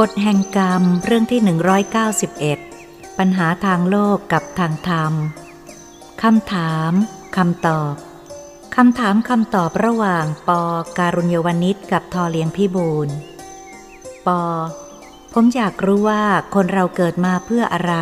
[0.00, 1.40] กฎแห่งกรรมเรื่องที่
[2.50, 5.12] 191 ปัญหาทางโลกกับทางธรรม
[6.22, 6.92] คำถาม
[7.36, 7.94] คำตอบ
[8.76, 10.62] คำถามคำตอบระหว่างปอ
[10.98, 13.08] การุญยวนิชกับทอเลียงพิบูล
[14.26, 14.42] ปอ
[15.32, 16.22] ผมอยากรู้ว่า
[16.54, 17.94] คนเราเกิดมาเพื่ออะไร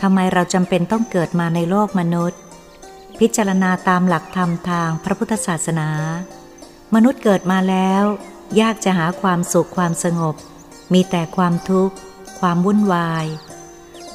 [0.00, 2.40] ทำไมเราจำเป็นต้องเกิดมาในโลกมนุษย์
[3.20, 5.90] พิจารณาตามหลักธรรมทางพระพุทธศาสนา
[6.94, 8.04] มนุษย์เกิดมาแล้ว
[8.60, 10.36] ยากจะหาความสุขความสงบ
[10.92, 11.94] มีแต่ความทุกข์
[12.40, 13.26] ความวุ่นวาย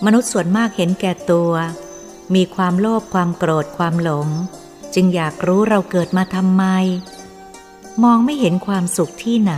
[0.06, 1.52] มนุษย์ส่วนมากเห็นแก่ตัว
[2.36, 4.28] มีความโลภความโกรธความหลง
[4.94, 6.64] จึงอยากรู้เราเกิดมาทำไม
[8.04, 9.54] มองไม่เห็นความสุขที่ไหน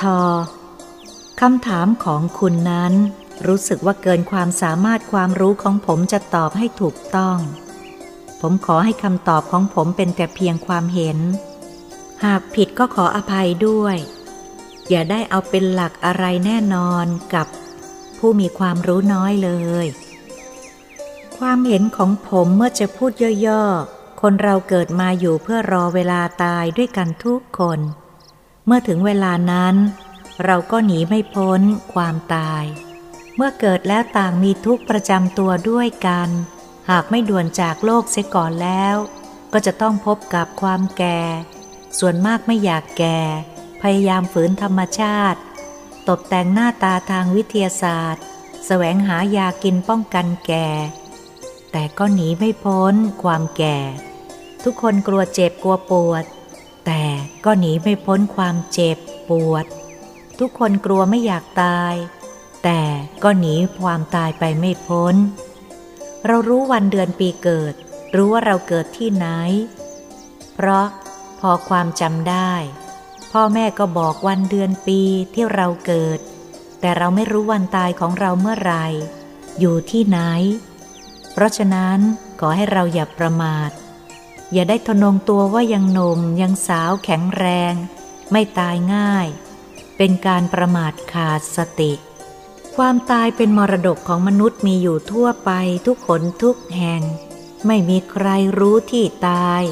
[0.00, 0.20] ทอ
[1.40, 2.92] คำถามของคุณนั้น
[3.46, 7.38] รู้สึกว่าเกินความสามารถความรู้ของผมจะตอบให้ถูกต้อง
[8.40, 11.18] ผมขอให้คำตอบของผมเป็นแต่เพียงความเห็น
[12.24, 13.96] หากผิดก็ขออภัยด้วย
[14.92, 17.46] อย่าได้เอาเป็นหลักอะไรแน่นอนกับ
[18.18, 19.50] ผู้มีความรู้น้อยเล
[19.84, 19.86] ย
[21.38, 23.12] ความเห็นของผมเมื่อจะพูด
[23.46, 27.80] ย่อๆ คนเราเกิดมาอยู่เพื่อรอเวลาตายด้วยกันทุกคน
[28.66, 29.74] เมื่อถึงเวลานั้น
[30.44, 31.60] เราก็หนีไม่พ้น
[31.94, 32.64] ความตาย
[33.36, 36.28] เมื่อเกิดแล้วต่างมีทุกข์ประจำตัวด้วยกัน
[36.90, 38.96] หากไม่ด่วนจากโลกเสียก่อนแล้ว
[39.52, 41.20] ก็จะต้องพบกับความแก่
[41.98, 43.20] ส่วนมากไม่อยากแก่
[43.82, 45.40] พยายามฝืนธรรมชาติ
[46.08, 48.24] ตกแต่งหน้าตาทางวิทยาศาสตร์
[48.66, 50.68] แสวงหายากินป้องกันแก่
[51.72, 53.78] แต่ก็หนีไม่พ้นความแก่
[54.64, 56.24] ทุกคนกลัวเจ็บกลัวปวด
[56.86, 57.02] แต่
[57.44, 58.98] ก็หนีไม่พ้นความเจ็บ
[59.30, 59.64] ปวด
[60.38, 61.94] ทุกคนกลัวไม่อยากตาย
[62.64, 62.80] แต่
[63.22, 65.14] ก็หนีความตายไปไม่พ้น
[66.26, 67.74] เรารู้วันเดือนปีเกิด
[68.14, 69.26] รู้ว่าเราเกิดที่ไหน
[70.54, 70.86] เพราะ
[71.40, 72.52] พอความจำได้
[73.32, 75.00] พ่อแม่ก็บอกวันเดือนปี
[75.34, 76.18] ที่เราเกิด
[76.80, 78.74] แต่เราไม่รู้วันตายของเราเมื่อไร
[79.58, 80.18] อยู่ที่ไหน
[81.32, 81.98] เพราะฉะนั้น
[82.40, 83.70] ขอให้เราอย่าประมาท
[84.52, 87.74] อย่าได้ทนงตัวว่ายังหนุ่มยังสาวแข็งแรง
[88.32, 89.26] ไม่ตายง่าย
[89.96, 91.92] เป็นการประมาทขาดสติ
[92.76, 95.50] ความตายเป็นมรดกของมนุษย์มีอยู่ทั่วไป
[95.86, 97.02] ทุกคนทุกแห่ง
[97.66, 98.26] ไม่มีใคร
[98.58, 99.62] รู้ที่ตาย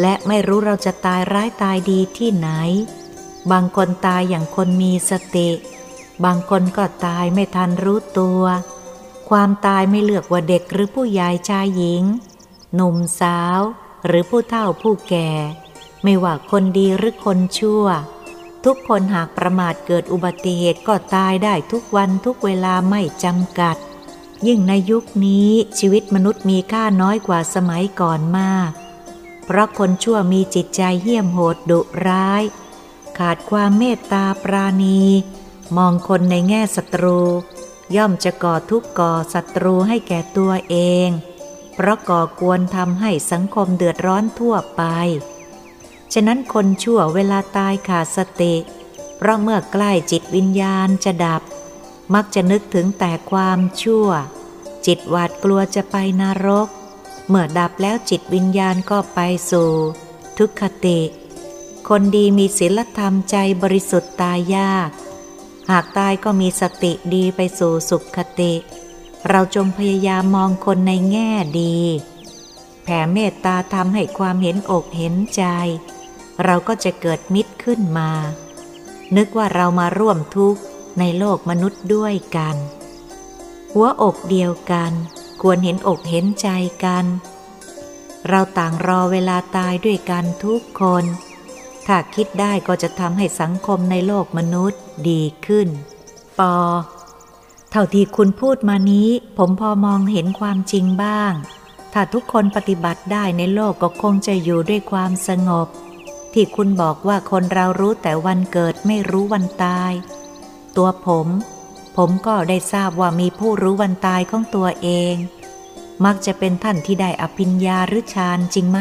[0.00, 2.48] และไม่รู้เราจะตายร้ายตายดีที่ไหน
[3.52, 5.50] บางคนตายอย่างคนมีสติ
[6.24, 8.42] บางคนก็ตายไม่ทันรู้ตัว
[9.30, 12.02] ความตายไม่เลือกว่าเด็กหรือผู้ใหญ่ชายหญิง
[12.74, 13.60] หนุ่มสาว
[14.06, 15.30] หรือผู้เฒ่าผู้แก่
[16.04, 17.86] ไม่ว่าคนดีหรือคนชั่ว
[18.64, 23.76] ทุกคนหากประมาทเกิดอุบัติเหตุก็ตายได้ทุกวันทุกเวลาไม่จำกัด
[24.46, 28.70] ยิ่งในยุคนี้ชีวิตมนุษย์มีค่าน้อยกว่าสมัยก่อนมาก
[29.50, 32.42] เพราะคนชั่วมีจิตใจเหี้ยมโหดดุร้าย
[33.18, 35.02] ขาดความเมตตาปราณี
[35.76, 37.20] มองคนในแง่ศัตรู
[37.96, 40.76] ย่อมจะก่อทุกข์ก่อศัตรูให้แก่ตัวเอ
[41.06, 41.08] ง
[41.74, 44.82] เพราะก่อกวนทำให้สังคมเดือดร้อนทั่วไป
[46.12, 48.54] ฉะนั้นคนชั่วเวลาตายขาดสติ
[49.16, 51.42] เพราะเมื่อใกล้จิตวิญญาณจะดับ
[52.14, 54.08] มักจะนึกถึงแต่ความชั่ว
[54.86, 56.68] จิตหวาดกลัวจะไปนรก
[57.28, 59.70] เมื่อดับแล้วจิตวิญญาณก็ไปสู่
[60.38, 61.00] ทุกขติ
[61.88, 64.90] คนดีมีศีลธรรมใจบริสุทธิ์ตายยาก
[65.70, 68.52] หากตายก็มีสติดีไปสู่สุขคติ
[69.28, 71.30] เราจงพยายามมองคนในแง่
[71.60, 71.76] ดี
[72.82, 75.44] แผ่เมตตาทำให้ความเห็นอกเห็นใจ
[76.44, 78.10] เราก็จะเกิดมิตรขึ้นมา
[79.16, 80.60] นึกว่าเรามาร่วมทุกข์
[80.98, 82.56] ในโลกมนุษย์ด้วยกัน
[83.72, 84.92] หัวอกเดียวกัน
[85.42, 86.48] ควรเห็นอกเห็นใจ
[86.84, 87.04] กัน
[88.28, 91.04] เราต่างรอเวลาตายด้วยกันทุกคน
[91.86, 95.68] ถ้าคิดได้ก็จะทำให้สังคมในโลกมนุษย์ดีขึ้น
[96.38, 96.56] ปอ
[97.70, 99.08] เท่าที่คุณพูดมานี้
[99.38, 101.32] ผมพอมองเห็นความจริงบ้าง
[101.92, 105.68] ถ้าทุกคนปฏิบัติได้ในโลกก็คงจะอยู่ด้วยความสงบ
[106.32, 109.92] ที่คุณบอกว่าคนเรารู้แต่วันเกิดไม่รู้วันตาย
[110.76, 111.26] ตัวผม
[112.02, 115.14] ผมก็ได้ทราบว่ามีผู้รู้วันตายของตัวเอง
[116.04, 118.78] มักจะเป็นท่านที่ได้อภิญญาหรือฌานจริงไหม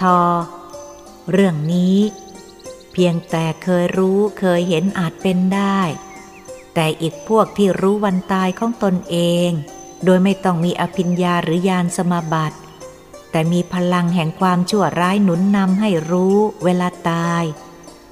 [0.00, 0.20] ทอ
[1.30, 1.98] เรื่องนี้
[2.92, 5.80] เพียงแต่เคยรู้เคยเห็นอาจเป็นได้
[6.74, 9.16] แต่อีกพวกที่รู้วันตายของตนเอ
[9.48, 9.50] ง
[10.04, 12.58] โดยไม่ต้องมีอภิญญาหรือยานสมาบัติ
[13.30, 17.44] แต่มีพลังแห่งความชั่วร้ายหนุนนำให้รู้เวลาตาย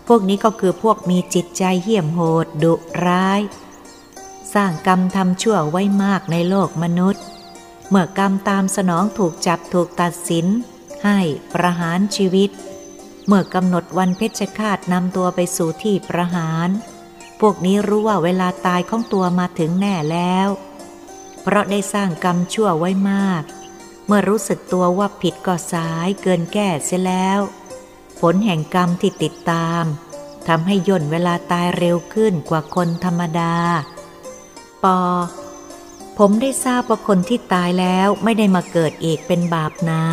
[0.07, 2.75] พวกนี้ก็คือพวกมีจิตใจเหี้ยมโหดดุ
[3.07, 3.41] ร้าย
[4.55, 7.23] สร้างกรรมทำชั่วไว้มากในโลกมนุษย์
[7.89, 10.47] เมื่อกรรมตามสนองถูกจับถูกตัดสิน
[11.05, 11.19] ให้
[11.55, 12.51] ประหารชีวิต
[13.27, 16.69] เมื่อกำหนดวันเพชฌฆาตนำตัวไปสู่ที่ประหาร
[17.41, 20.49] พวกนี้รู้ว่าเวลาตายของตัวมาถึงแน่แล้ว
[21.43, 23.43] เพราะได้สร้างกรรมชั่วไว้มาก
[24.07, 27.41] เมื่อรู้สึกตัวว่าผิดก็สายเกินแก้เสียแล้ว
[28.21, 29.85] ผลแห่งกรรมที่ติดตาม
[30.49, 33.55] ทำให้ย่นเวลาตายเร็วขึ้นกว่าคนธรรมดา
[34.85, 35.01] ปอ
[36.19, 40.05] ผมได้ทราบว่าคนที่ตายแล้วไม่ได้มาเกิดอีกเป็นบาปนะ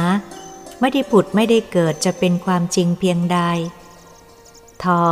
[0.79, 3.39] ไม่ได้ผุดไม่ได้เกิดจะเป็นความจริงเพียงใด
[4.83, 5.03] ทอ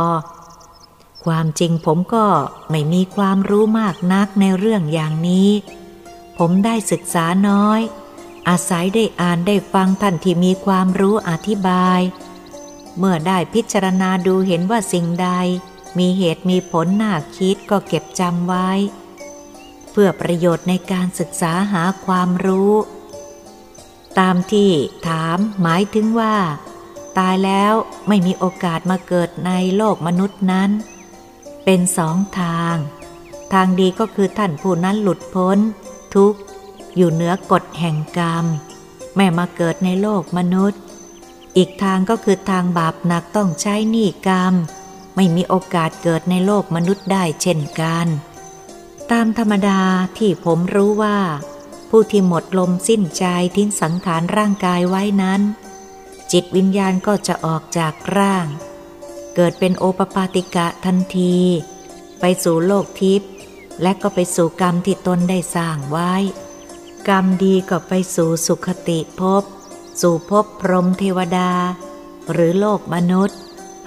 [1.24, 2.26] ความจริงผมก็
[2.70, 5.50] ไม่มีความรู้มากนักในเรื่องอย่างนี้
[6.38, 7.80] ผมได้ศึกษาน้อย
[8.48, 12.00] อาศัยได้อ่านได้ฟังท่านที่มีความรู้อธิบาย
[12.98, 15.28] เมื่อได้พิจารณาดูเห็นว่าสิ่งใด
[15.98, 18.70] มีเหตุมีผลน่าคิดก็เก็บจำไว้
[19.96, 22.72] พื่อประโยชน์ในการศึกษาหาความรู้
[24.18, 24.70] ตามที่
[25.08, 26.36] ถามหมายถึงว่า
[27.18, 27.72] ตายแล้ว
[28.08, 30.70] ไม่มีโอกาสมาเกิดในโลกมนุษย์นั้น
[31.64, 32.76] เป็นสองทาง
[33.52, 35.58] ทางดีก็คือท่านผู้นั้นหลุดพ้น
[36.14, 36.34] ทุก
[36.96, 38.44] อยู่เหนือกฎแห่งกรรม
[39.16, 40.80] ไม่มาเกิดในโลกมนุษย์
[41.56, 44.54] อีกทางก็คือทางบาปหนักต้องใช้หนี้กรรม
[45.16, 48.08] ไม่มีโอกาสเกิดในโลกมนุษย์ได้เช่นกัน
[49.12, 49.80] ตามธรรมดา
[50.18, 51.18] ที่ผมรู้ว่า
[51.90, 53.24] ผู้ที่หมดลมสิ้นใจ
[53.56, 55.40] ทิ้งสังขารร่างกายไว้นั้น
[56.32, 58.46] จิตวิญญาณก็จะออกจากร่าง
[59.34, 61.36] เกิดเป็นโอปปาติกะทันที
[62.20, 63.30] ไปสู่โลกทิพย์
[63.82, 66.12] และก็ไปสู่กรรมที่ตนได้สร้างไว้
[67.08, 69.42] กรรมดีก็ไปสู่สุขติภพ
[70.00, 71.50] สู่ภพพรหมเทวดา
[72.32, 73.38] หรือโลกมนุษย์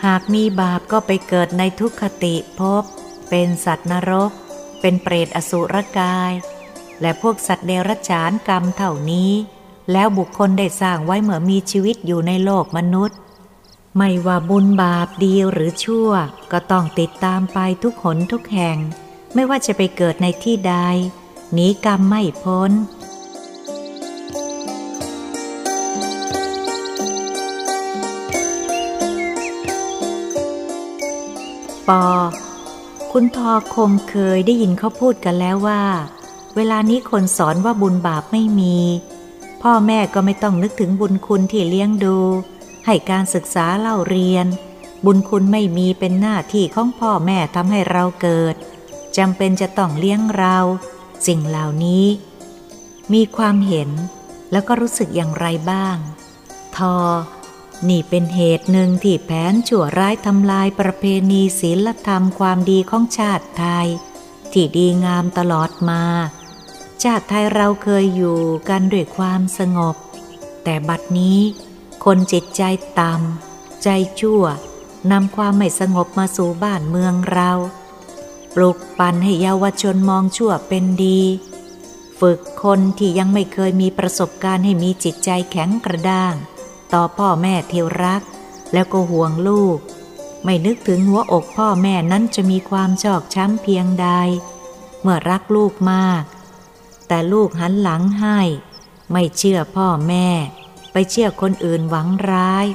[0.06, 2.83] หากมีบาปก็ไปเกิดในทุกขติภพ
[3.30, 4.31] เป็นสัตว์นรก
[4.81, 6.31] เป็นเปรตอสุรกาย
[7.01, 9.31] และพวกสัตว์เดรัจฉานกรรมเท่านี้
[9.91, 13.17] แล้วบุคคลได้สร้างไว้เมื่อมีชีวิตอยู่ในโลกมนุษย์
[13.97, 16.11] ไม่ว่าบุญบาปดีหรือชั่ว
[16.51, 18.77] ก็ต้องติดตามไปทุกหนทุกแห่ง
[19.33, 20.75] ไม่ว่าจะไปเกิดในที่ใด
[21.53, 22.71] หนีกรรมไม่พ้น
[31.87, 32.05] ปอ
[33.11, 35.83] คุณทอคงเคยได้ยินเขาพูดกันแล้วว่า
[36.56, 38.77] เวลานี้คนสอนว่าบุญบาปไม่มี
[39.61, 42.17] พ่อแม่ก็ไม่ต้องนึกถึงบุญคุณที่เลี้ยงดู
[42.85, 44.45] ให้การศึกษาเล่าเรียน
[45.06, 48.56] บุญคุณไม่มีเป็นหน้าที่ของพ่อแม่ทำให้เราเกิด
[49.17, 50.57] จำเป็นจะต้องเลี้ยงเรา
[51.27, 52.05] สิ่งเหล่านี้
[53.13, 53.89] มีความเห็น
[54.51, 55.97] แล้วก็รู้สึกอย่างไรบ้าง
[56.75, 56.95] ทอ
[57.87, 63.87] นี่เป็นเหตุหนึ่งที่แผนชั่วร้ายทำลายประเพณีศีลธรรมความดีของชาติไทย
[64.51, 66.03] ที่ดีงามตลอดมา
[67.03, 68.39] ชาติไทยเราเคยอยู่
[68.69, 69.95] กันด้วยความสงบ
[70.63, 71.39] แต่บัดนี้
[72.05, 72.63] คนจิตใจ
[72.99, 73.87] ต่ำใจ
[74.19, 74.43] ชั่ว
[75.11, 77.51] นำความไม่สงบมาสู่บ้านเมืองเรา
[78.55, 81.21] ปลุกปั่นให้เยาวชนมองชั่วเป็นดี
[82.19, 86.35] ฝึกคนที่ยังไม่เคยมีประสบการณ์ให้มีจิตใจแข็งกระด้าง
[86.94, 88.21] ต่อพ่อแม่ที่รัก
[88.74, 89.77] แล้วก็ห่วงลูก
[90.44, 94.07] ไม่นึกถึงหัวอกพ่อแม่นั้นจะมีความชอกช้ำเพียงใด
[95.01, 96.24] เมื่อรักลูกมาก
[97.08, 98.39] แต่ลูกหันหลังให้
[99.12, 100.27] ไม่เชื่อพ่อแม่
[100.91, 102.65] ไปเชื่อคนอื่นหวังร้าย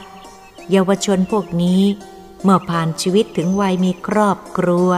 [0.70, 1.82] เยาวชนพวกนี้
[2.42, 4.90] เมื่อผ่านชีวิตถึงวัยมีครอบครัว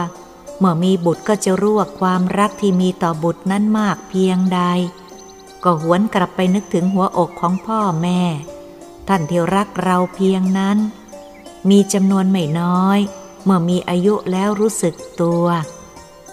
[0.59, 4.61] เมื่อมีบุตรก็จะรู้ว่าความรักที่มีต่อบุตรนั้นมากเพียงใด
[5.63, 8.21] ก็หวนกลับไปนึกถึงหัวอกของพ่อแม่
[9.07, 10.77] ท่านที่รักเราเพียงนั้น
[11.69, 12.99] มีจำนวนไม่น้อย
[13.43, 15.45] เมื่อมีอายุแล้วรู้สึกตัว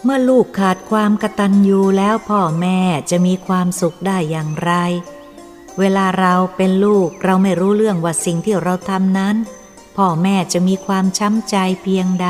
[0.03, 2.79] เมื่อลูกขาดความกตัญญูแล้วพ่อแม่
[3.11, 4.73] จะมีความสุขได้อย่างไร
[5.79, 9.37] เวลาเราเป็นลูกเราไม่รู้เรื่องว่าสิ่งที่เราทำนั้น
[9.97, 12.29] พ่อแม่จะมีความช้ำใจเพียงใด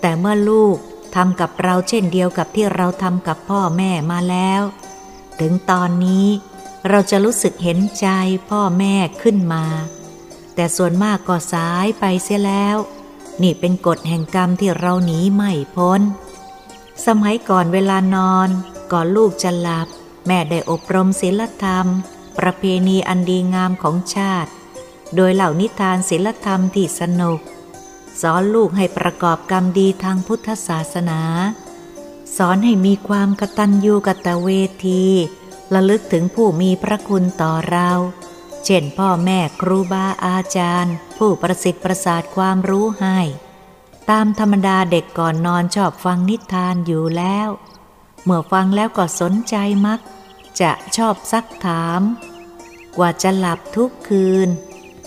[0.00, 0.76] แต่เมื่อลูก
[1.14, 4.62] ทำกับเราเช่นเดียวกับที่เราทำกับพ่อแม่มาแล้ว
[5.40, 6.26] ถึงตอนนี้
[6.88, 8.06] เราจะรู้สึกเห็นใจ
[8.50, 9.64] พ่อแม่ขึ้นมา
[10.54, 12.76] แต่ส่วนมากก็สายไปเสียแล้ว
[13.42, 16.00] นี่เป็นกฎแห่งกรรมที่เราหนีไม่พ้น
[17.06, 18.48] สมัยก่อนเวลานอน
[18.92, 19.88] ก่อนลูกจะหลับ
[20.26, 21.86] แม่ได้อบรมศีลธรรม
[22.38, 24.50] ประเพณีอันดีงามของชาติ
[25.14, 27.38] โดยเหล่านิทานศีลธรรมที่สนุก
[28.20, 31.20] สอนลูกให้ประกอบกรรมดีทางพุทธศาสนา
[32.36, 34.48] สอนให้มีความกตัญญูกตเว
[34.86, 35.04] ที
[35.74, 37.90] ระลึกถึงผู้มีพระคุณต่อเรา
[38.64, 43.18] เช่นพ่อแม่ครูบาอาจารย์ ผู้ประสิทธิ์ประสาทความรู้ให้
[44.10, 47.48] ตามธรรมดาเด็กก่อนนอนชอบฟังนิทานอยู่แล้ว
[48.24, 49.56] เมื่อฟังแล้วก็สนใจ
[49.86, 50.00] มัก
[50.60, 52.00] จะชอบซักถาม
[52.96, 54.48] กว่าจะหลับทุกคืน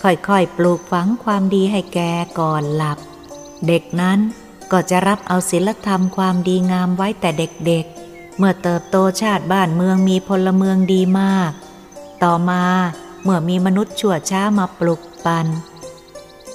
[0.02, 2.00] ค่อยๆ ปลูกฝังความดีให้แก
[2.40, 2.98] ก่อนหลับ
[3.66, 4.18] เด็กนั้น
[4.72, 7.91] ก็จะรับเอาศีลธรรมความดีงามไว้แต่เด็กๆ
[8.38, 11.52] เมื่อเติบโตชาติบ้านเมืองมีพลเมืองดีมาก
[12.22, 12.64] ต่อมา
[13.22, 15.46] เมื่อมีมนุษย์ชั่วช้ามาปลุกปัน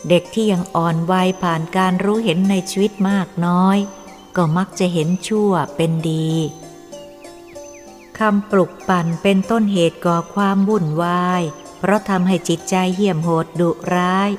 [0.09, 3.77] เด็กที่ยังอ่อนวัยผ่านการรู้เห็นในชีวิตมากน้อย
[4.35, 6.31] ก็มักจะเห็นชั่วเป็นดี
[8.17, 11.41] คำปลุกปั่นเป็นต้นเหตุก่อความวุ่นวาย
[11.79, 14.29] เพราะทำให้จิตใจเหี้ยมโหดดุร้าย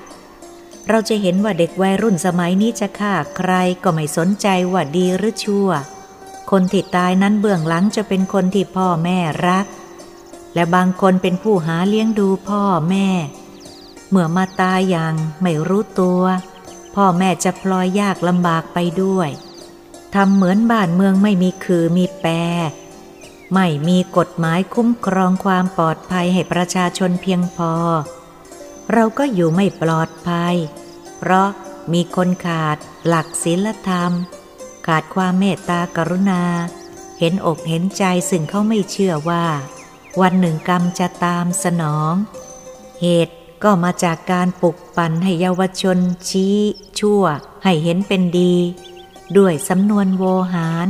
[0.88, 3.52] เราจะเห็นว่าเด็กวัยรุ่นสมัยนี้จะฆ่าใคร
[3.82, 5.70] ก็ไม่สนใจว่าดีหรือชั่ว
[6.50, 9.66] คนที่ตายนั้นเบื้องหลังจะเป็นคนที่พ่อแม่รัก
[10.54, 13.08] และบางคนเป็นผู้หาเลี้ยงดูพ่อแม่
[14.10, 16.22] เมื่อมาตายอย่างไม่รู้ตัว
[16.94, 19.28] พ่อแม่จะพลอยยากลำบากไปด้วย
[20.14, 22.32] ทำเหมือนบ้านเมืองไม่มีคือมีแปร
[23.54, 27.72] ไม่มีกฎหมายคุ้มครองความปลอดภัยให้ประชาชนเพียงพอ
[28.92, 30.54] เราก็อยู่ไม่ปลอดภัย
[31.18, 31.48] เพราะ
[31.92, 32.76] มีคนขาด
[33.06, 34.12] หลักศีลธรรม
[34.92, 36.42] ขาดความเมตตากรุณา
[37.18, 39.46] เห็นอกเห็นใจซึ่งเขาไม่เชื่อว่า
[40.20, 42.14] วันหนึ่งกรรมจะตามสนอง
[43.00, 46.56] เหตุก็มาจากการปลุกปั่นให้เยาวชนชี้
[46.98, 47.22] ชั่ว
[47.64, 48.54] ให้เห็นเป็นดี
[49.36, 50.88] ด้วยสำนวนโวหาร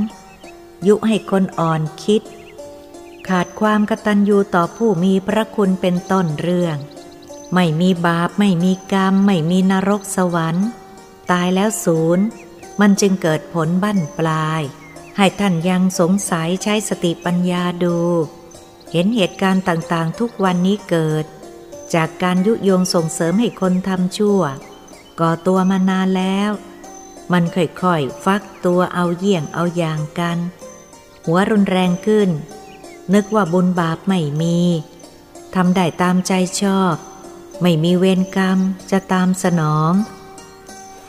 [0.86, 2.22] ยุให้คนอ่อนคิด
[3.28, 6.76] ขาดความกตัญญูต่อผู้มีพระคุณเป็นต้นเรื่อง
[7.54, 10.66] ไม่มีบาปไม่มีกรรม ไม่มีนรกสวรรค์
[11.30, 12.26] ตายแล้วศูนย์
[12.80, 14.62] มันจึงเกิดผลบั้นปลาย
[15.16, 17.98] ให้ท่านยังสงสัยใช้สติปัญญาดู
[18.92, 21.24] เห็นเหตุการณ์ต่างๆ ทุกวันนี้เกิด
[21.94, 24.42] จากการยุยงส่งเสริมให้คนทำชั่ว
[25.20, 26.50] ก่อตัวมานานแล้ว
[27.32, 30.38] มันค่อยๆ ฟักตัวเอาเยี่ยงเอาอย่างกัน
[31.24, 32.28] หัวรุนแรงขึ้น
[33.14, 34.58] นึกว่าบุญบาปไม่มี
[35.54, 36.94] ทำได้ตามใจชอบ
[37.62, 38.58] ไม่มีเวรกรรม
[38.90, 39.92] จะตามสนอง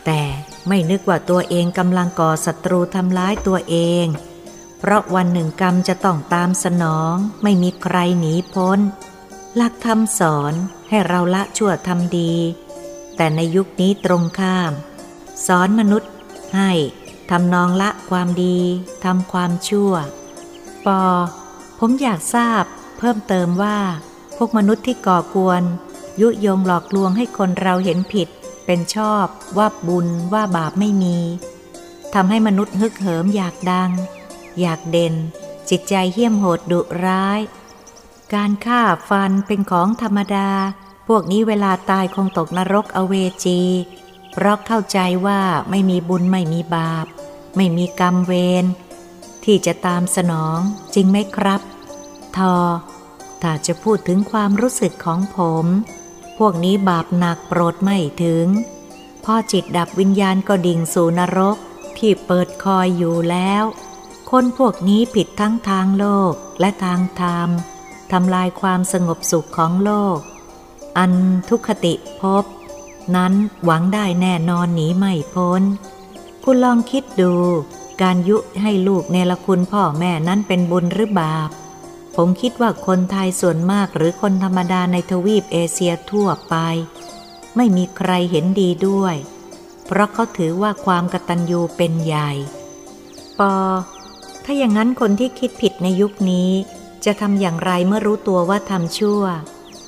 [0.06, 0.22] แต่
[0.70, 4.06] ไม่นึกว่าตัวเองกำลังก่อศัตรูทำร้ายตัวเอง
[4.80, 8.80] เพราะวันหนึ่งกรรมจะต้องตามสนองไม่มีใครหนีพ้น
[9.56, 10.54] หลักธรรมสอน
[10.90, 12.34] ให้เราละชั่วทำดี
[13.16, 14.72] แต่ในยุคนี้ตรงข้าม
[15.46, 16.12] สอนมนุษย์
[16.56, 16.72] ให้
[17.30, 18.58] ทำนองละความดี
[19.06, 19.94] ทำความชั่ว
[20.86, 21.04] ปอ
[21.80, 22.64] ผมอยากทราบ
[22.98, 23.78] เพิ่มเติมว่า
[24.38, 25.64] พวกมนุษย์ที่ก่อกวน
[26.22, 28.28] ยุยงหลอกลวงให้คนเราเห็นผิด
[28.72, 31.18] เป็นชอบว่าบุญว่าบาปไม่มี
[32.14, 33.92] ทำให้มนุษย์ฮึกเหิมอยากดัง
[34.62, 35.16] อยากเด่น
[35.70, 37.40] จิตใจเหี้ยมโหดดุร้าย
[38.34, 40.50] การฆ่าฟันเป็นของธรรมดา
[41.08, 43.62] พวกนี้เวลาตายคงตกนรกอเวจี
[44.32, 47.06] เพราะเข้าใจว่าไม่มีบุญไม่มีบาป
[47.56, 48.34] ไม่มีกรรมเว
[48.64, 48.66] ร
[49.44, 50.60] ที่จะตามสนอง
[50.94, 51.62] จริงไหมครับ
[52.38, 52.56] ทอ
[53.42, 55.68] ถ้าจะพูดถึงความรู้สึกของผม
[56.40, 58.48] พวกนี้บาปหนักโปรดไม่ถึง
[59.26, 61.58] พ่อจิตดับวิญญาณก็ดิ่งสู่นรก
[61.98, 63.64] ที่เปิดคอยอยู่แล้ว
[64.30, 67.50] คนพวกนี้ผิดทั้งทางโลกและทางธรรม
[68.12, 70.18] ทำลายความสงบสุขของโลก
[70.98, 71.14] อัน
[71.50, 72.44] ทุกขติพบ
[73.16, 73.34] นั้น
[73.66, 75.62] หวังได้แน่นอนหนีไม่พ้น
[76.44, 77.34] คุณลองคิดดู
[78.02, 81.50] การยุให้ลูกเนรคุณพ่อแม่นั้นเป็นบุญหรือบาป
[82.22, 86.56] ผมคิดว่าคนไทยส่วนมากหรือคนธรรมดาในทวีปเอเชียทั่วไป
[87.56, 89.16] ไม่มีใครเห็นดีด้วย
[89.86, 92.32] เพราะเขาถือว่าความกตัญญูเป็นใหญ่
[93.40, 93.56] ปอ
[94.46, 96.50] ถ้าอย่างนั้นคนที่คิดผิดในยุคนี้
[97.06, 99.24] จะทำอย่างไรเมื่อรู้ตัวว่าทำชั่ว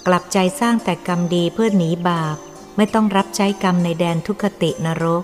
[0.07, 2.37] กลับใจสร้างแต่กรรมดีเพื่อหนีบาป
[2.77, 5.23] ไม่ต้องรับใช้กรรมในแดนทุคตินรก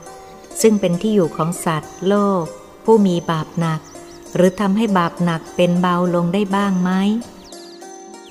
[0.61, 2.43] ซึ่งเป็นที่อยู่ของสัตว์ โลก
[2.85, 3.81] ผู้มีบาปหนัก
[4.35, 6.89] หรือทำให้บาปหนักเป็นเบาลงได้บ้างไหม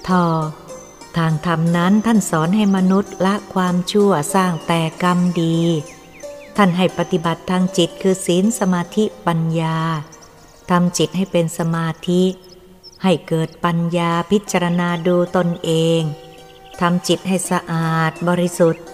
[0.09, 0.26] ทอ
[1.17, 5.59] ทางธรรมนั้นท่านสอนให้มนุษย์ละความชั่วสร้างแต่กรรมดี
[6.57, 9.79] ท่านให้ปฏิบัติทางจิตคือศีลสมาธิปัญญา
[10.71, 12.23] ทำจิตให้เป็นสมาธิ
[13.03, 16.00] ให้เกิดปัญญาพิจารณาดูตนเอง
[16.81, 18.85] ทำจิตให้สะอาดบริสุทธิ์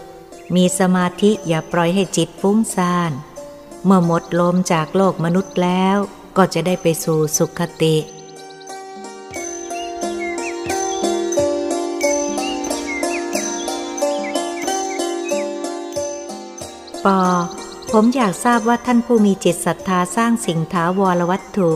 [0.54, 3.12] มีสมาธิอย่าปล่อยให้จิตฟุ้งซ่าน
[3.84, 5.98] เมื่อหมดลมจากโลกมนุษย์แล้ว
[6.36, 7.96] ก็จะได้ไปสู่สุขติ
[17.04, 17.20] ปอ
[17.92, 21.70] ผมอยากทราบว่าท่านผู้มีจิตศรัทธาสร้างสิ่งถาวรวัตถุ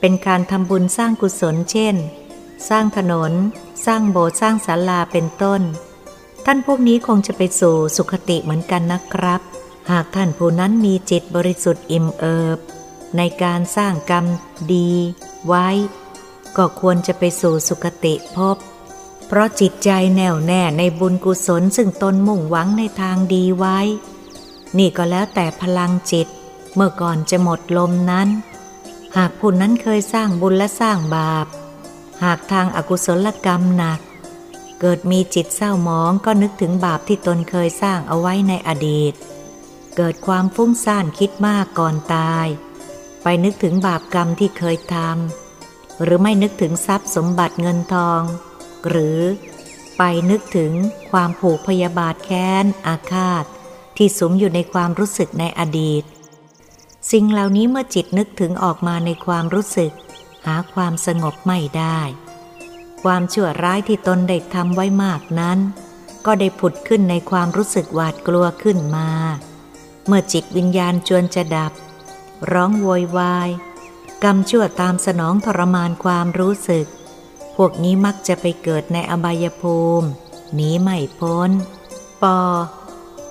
[0.00, 1.96] เป็นการทำบุญสร้างกุศลเช่น
[2.68, 3.32] สร้างถนน
[3.86, 5.62] สร้างโบสถ์สร้างศาลาเป็นต้น
[6.46, 9.40] ท่านพวกนี้คงจะไปสู่สุขติเหมือนกันนะครับ
[9.90, 12.58] หากท่านผู้นั้นมีจิตบริสุทธิ์อิ่มเอิบ
[13.16, 14.24] ในการสร้างกรรม
[14.74, 14.90] ดี
[15.46, 15.68] ไว้
[16.56, 18.56] ก็ควรจะไปสู่สุคติภพ
[19.26, 23.78] เพราะจิตใจแน่วแน่ในบุญกุศลซึ่งตนมุ่งหวังในทางดีไว้
[24.78, 26.26] นี่ก็แล้วแต่พลังจิต
[26.74, 28.28] เมื่อก่อนจะหมดลมนั้น
[29.16, 31.46] หากผู้นั้นเคยสร้างบุญและสร้างบาป
[32.24, 34.00] หากทางอากุศลกรรมหนัก
[34.80, 39.12] เกิดมีจิตเศร้าหมองก็นึกถึงบาปที่ตนเคยสร้างเอาไว้ในอดีต
[39.96, 42.46] เกิดความฟุ้งซ่านคิดมากก่อนตาย
[43.22, 48.22] ไปนึกถึงบาปกรรมที่เคยทำหรือไม่นึกถึงทรัพย์สมบัติเงินทอง
[48.88, 49.20] หรือ
[49.98, 50.72] ไปนึกถึง
[51.10, 53.44] ความผูกพยาบาทแค้น อาฆาต
[53.96, 56.04] ที่สมอยู่ในความรู้สึกในอดีต
[57.10, 59.92] สิ่งเหล่านี้เมื่อจิตนึกถึงออกมาในความรู้สึก
[60.46, 62.00] หาความสงบไม่ได้
[63.02, 65.58] ความชั่วร้ายที่ตนได้ทำไว้มากนั้น
[66.26, 69.08] ก็ได้ผุดขึ้นในความรู้สึกหวาดกลัวขึ้นมา
[70.06, 71.72] เมื่อจิตวิญญาณจวนจะดับ
[72.50, 73.50] ร้องโวยวาย
[74.24, 76.86] กรรมชั่วตามสนองทรมานความรู้สึก
[77.56, 80.08] พวกนี้มักจะไปเกิดในอบายภูมิ
[80.54, 81.50] หนีไม่พ้น
[82.22, 82.38] ปอ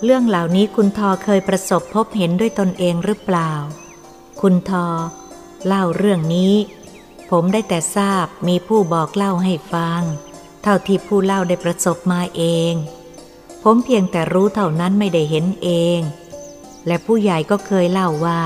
[0.03, 3.51] เรื่องเหล่านี้คุณทอเคยประสบพบเห็นด้วยตนเองหรือเปล่า
[4.41, 4.87] คุณทอ
[5.67, 6.53] เล่าเรื่องนี้
[7.29, 10.01] ผมได้แต่ทราบมีผู้บอกเล่าให้ฟัง
[10.63, 12.73] เท่าที่ผู้เล่าได้ประสบมาเอง
[13.63, 15.99] ผมเพียงแต่รู้เท่านั้นไม่ได้เห็นเอง
[16.87, 18.41] และผู้ใหญ่ก็เคยเล่าว่า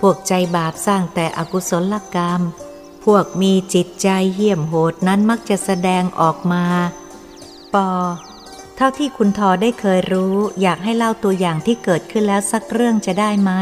[0.00, 2.40] พวกใจบาปสร้างแต่อกุศลกรรม
[3.04, 6.64] พวกมีจิตใจเหี้ยมโหดนั้นมักจะแสดงออกมา
[7.74, 7.88] ปอ
[8.76, 13.52] เท่าที่คุณทอได้เคยรู้ อยากให้เล่าตัวอย่างที่เกิดขึ้นแล้วสักเรื่องจะได้ไหม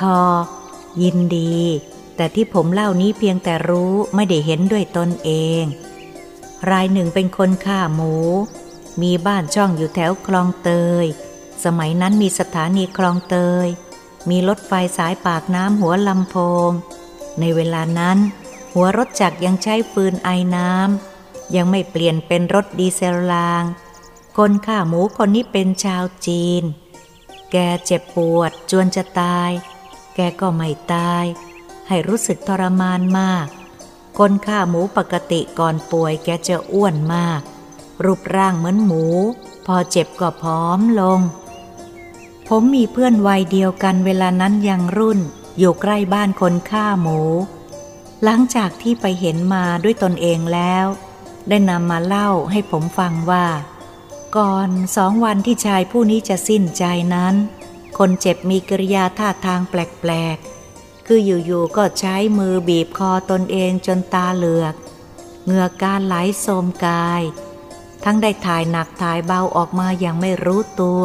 [0.00, 0.20] ทอ
[1.02, 1.58] ยินดี
[2.16, 5.30] แต่ที่ผมเล่านี้เพียงแต่รู้ไม่ได้เห็นด้วยตนเอ
[5.62, 5.64] ง
[6.70, 8.14] รายหนึ่งเป็นคนฆ่าหมู
[9.02, 10.70] มีบ้านช่องอยู่แถวคลองเต
[11.04, 11.06] ย
[11.64, 13.66] สมัยนั้นมีสถานีคลองเตย
[14.30, 16.36] มีรถไฟสายปากน้ำหัวลำโพ
[16.68, 16.70] ง
[17.40, 18.18] ในเวลานั้น
[18.72, 23.64] หัวรถจักรยังใช้ฟืนไอน้ำ ยังไม่เปลี่ยนเป็นรถดีเซลราง
[24.36, 26.62] คนฆ่าหมูคนนี้เป็นชาวจีน
[27.52, 29.50] แกเจ็บปวดจวนจะตาย
[30.14, 31.24] แกก็ไม่ตาย
[31.88, 33.46] ให้รู้สึกทรมานมาก
[34.18, 37.40] คนฆ่าหมูปกติก่อนป่วยแกจะอ้วนมาก
[38.04, 39.04] รูปร่างเหมือนหมู
[39.66, 41.20] พอเจ็บก็พร้อมลง
[42.48, 45.20] ผมมีเพื่อนวัยเดียวกันเวลานั้นยังรุ่น
[45.58, 47.20] อยู่ใกล้บ้านคนฆ่าหมู
[48.24, 50.86] หลังจากที่ไปเห็นมาด้วยตนเองแล้ว
[51.48, 53.46] ได้นำมาเล่าให้ผมฟังว่า
[54.36, 57.34] ก่อนสองวันที่ชายผู้นี้จะสิ้นใจนั้น
[57.98, 64.74] คนเจ็บมีกิริยาท่าทางแปลกๆ คืออยู่ๆก็ใช้มือบีบคอตนเองจนตาเหลือก
[65.44, 67.22] เหงื่อการไหลโสมกาย
[68.04, 71.04] ทั้งได้ถ่ายหนักถ่ายเบาออกมาอย่างไม่รู้ตัว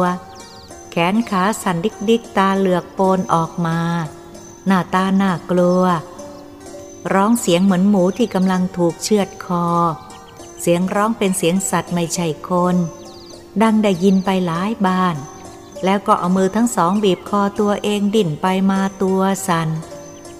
[0.90, 1.76] แขนขาสั่น
[2.10, 3.78] ดิกๆตาเหลือกโปนออกมา
[4.66, 5.84] หน้าตาน่ากลัว
[7.12, 9.66] ร้องเสียงเหมือนหมูที่กำลังถูกเชือดคอ
[10.60, 12.76] เสียงร้องเป็นเสียงสัตว์ไม่ใช่คน
[13.62, 15.16] ดังได้ยินไปหลายบ้าน
[15.84, 19.68] แล้วก็เอามือทั้งสองบีบคอตัวเองดิ่นไปมาตัวสัน่น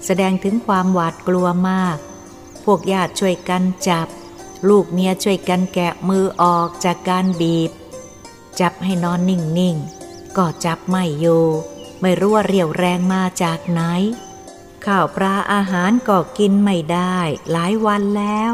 [0.05, 1.97] แสดงถึงความหวาดกลัวมาก
[2.63, 4.07] พวกญาติช่วยกันจับ
[4.69, 7.71] ลูกเมียช่วยกันแกะมือออกจากการบีบ
[8.59, 10.00] จับให้นอนนิ่งๆ
[10.37, 11.45] ก็จับไม่อยู่
[12.01, 13.81] ไม่รู้ว่าเรี่ยวแรงมาจากไหน
[14.85, 17.17] ข้าวปลาอาหารก็กินไม่ได้
[17.51, 18.51] หลายวันแล้ว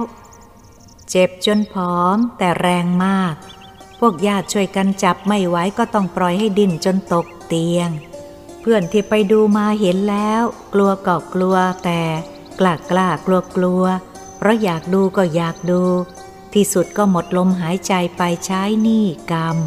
[1.09, 3.35] เจ็บจนผอมแต่แรงมาก
[3.99, 7.89] พวกญาติช่วยกันจับไม่ไหวก็ต้องปล่อยให้ดิ้นจนตกเตียง
[8.61, 10.41] เพื่อนที่ไปดูมาเห็นแล้ว
[10.73, 12.01] กลัวก็กลัวแต่
[12.59, 13.83] กล้ากล้ากลัวกลัว
[14.37, 15.81] เพราะอยากดูก็อยากดู
[16.53, 19.57] ที่สุดก็หมดลมหายใจไปใช้หนี้กรรม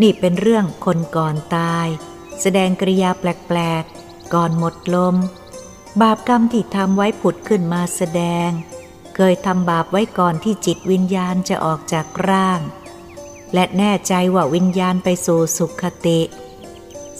[0.00, 1.86] นี่เป็นเรื่องคนก่อนตาย
[2.40, 5.16] แสดงกริยาแปลกๆ ก่อนหมดลม
[6.00, 8.50] บาปกรรมที่ทำไว้ผุดขึ้นมาแสดง
[9.16, 12.60] เคยทำบาปไว้ก่อนที่จิตวิญญาณจะออกจากร่าง
[13.54, 16.20] และแน่ใจว่าวิญญาณไปสู่สุขติ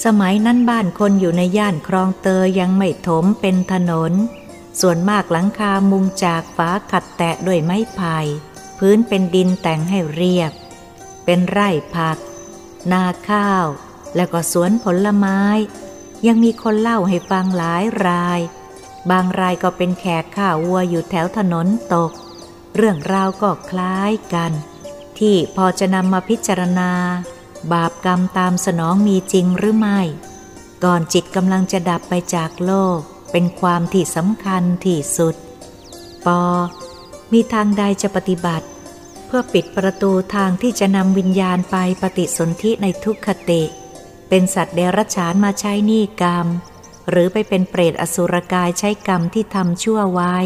[0.05, 4.13] สมัยนั้นบ้านคนอยู่ในย่านคลองเตยยังไม่ถมเป็นถนน
[4.81, 8.19] ส่วนมากหลังคามุงจากฝาขัดแตะด้วยไม้ไผ่
[8.79, 10.53] พื้นเป็นดินแต่งให้เรียบ
[11.25, 12.19] เป็นไร่ผัก
[12.93, 13.67] นาข้าว
[14.17, 15.41] แล้วก็สวนผลไม้
[16.27, 18.41] ยังมีคนเล่าให้ฟังหลายราย
[19.11, 22.11] บางรายก็เป็นแขกข้าวัวอยู่แถวถนนตก
[22.77, 24.53] เรื่องราวก็คล้ายกัน
[25.19, 26.93] ที่พอจะนำมาพิจารณา
[27.73, 30.01] บาปกรรมตามสนองมีจริงหรือไม่
[30.85, 32.99] ก่อนจิตกำลังจะดับไปจากโลก
[33.33, 35.35] เป็นความที่สำคัญที่สุด
[36.27, 36.43] ปอ
[37.33, 38.67] มีทางใดจะปฏิบัติ
[39.33, 43.63] เพื่อปิดประตูทางที่จะนำวิญญาณไปปฏิสนธิในทุกขติ
[44.29, 46.47] เป็นสัตว์เดรัจฉานมาใช้หนี้กรรม
[47.11, 50.37] หรือไปเป็นเปรตอสุรกายใช้กรรมที่ทำชั่วไว้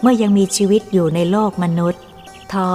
[0.00, 2.02] เมื่อยังมีชีวิตอยู่ในโลกมนุษย์
[2.52, 2.70] ทอ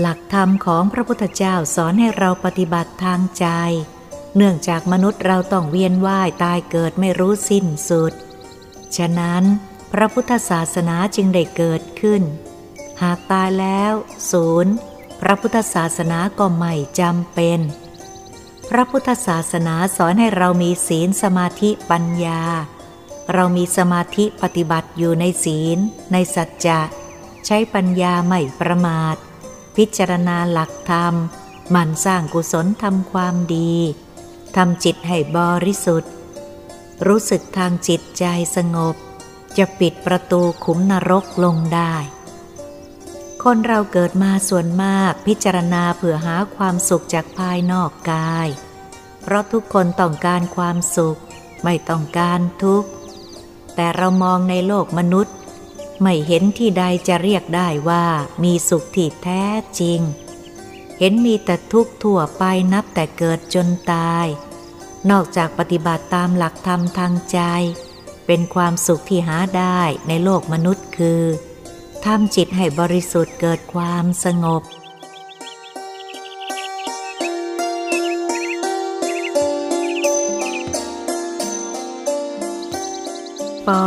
[0.00, 3.46] หลักธรรมของพระพุทธเจ้าสอนให้เราปฏิบัติทางใจ
[4.36, 8.12] เนื่องจากมนุษย์เราต้องเวียนว่ายตายเกิดไม่รู้สิ้นสุด
[8.96, 9.42] ฉะนั้น
[9.92, 12.24] พระพุทธศาสนาจึงได้เกิดขึ้น
[13.02, 13.92] หากตายแล้ว
[14.30, 14.74] ศูนย์
[15.20, 17.60] พระพุทธศาสนาก็ไม่จำเป็น
[18.68, 22.42] พระพุทธศาสนาสอนให้เรามีศีลสมาธิปัญญา
[23.34, 25.78] เรามีสมาธิปฏิบัติอยู่ในศีล
[26.12, 26.80] ในสัจจะ
[27.46, 29.16] ใช้ปัญญาไม่ประมาท
[29.76, 31.14] พิจารณาหลักธรรม
[31.74, 33.74] มันสร้างกุศลทำความดี
[34.56, 36.12] ทำจิตให้บริสุทธิ์
[37.06, 38.24] รู้สึกทางจิตใจ
[38.56, 38.94] สงบ
[39.58, 41.94] จะปิดประตูขุมนรกลงได้
[43.46, 48.48] คนเราเกิดมาส่วนมากพิจารณาเพื่อหาความสุขจากภายนอกกาย
[49.22, 51.18] เพราะทุกคนต้องการความสุข
[51.64, 52.88] ไม่ต้องการทุกข์
[53.74, 55.34] แต่เรามองในโลกมนุษย์
[56.02, 58.06] ไม่เห็นที่ใดจะเรียกได้ว่า
[58.44, 59.44] มีสุขที่แท้
[59.80, 60.00] จริง
[60.98, 64.26] เห็นมีแต่ทุกข์ทั่วไปนับแต่เกิดจนตาย
[65.10, 67.40] นอกจากปฏิบัติตามหลักธรรมทางใจ
[68.26, 71.22] เป็นความสุขที่หาได้ในโลกมนุษย์คือ
[72.06, 74.62] ทำจิตให้บริสุทธิ์เกิดความสงบ
[83.66, 83.84] ปอ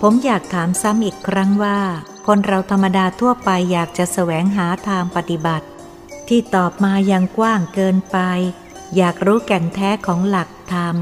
[0.00, 1.78] ผมอยากถามซ้ำอีกครั้งว่า
[2.26, 5.66] คนเราธรรมดาทั่วไปอยากจะแสวงหาทางปฏิบัติ
[6.28, 8.18] ที่ตอบมายังกว้างเกินไป
[8.96, 10.94] อยากรู้แก่นแท้ของหลักธรรม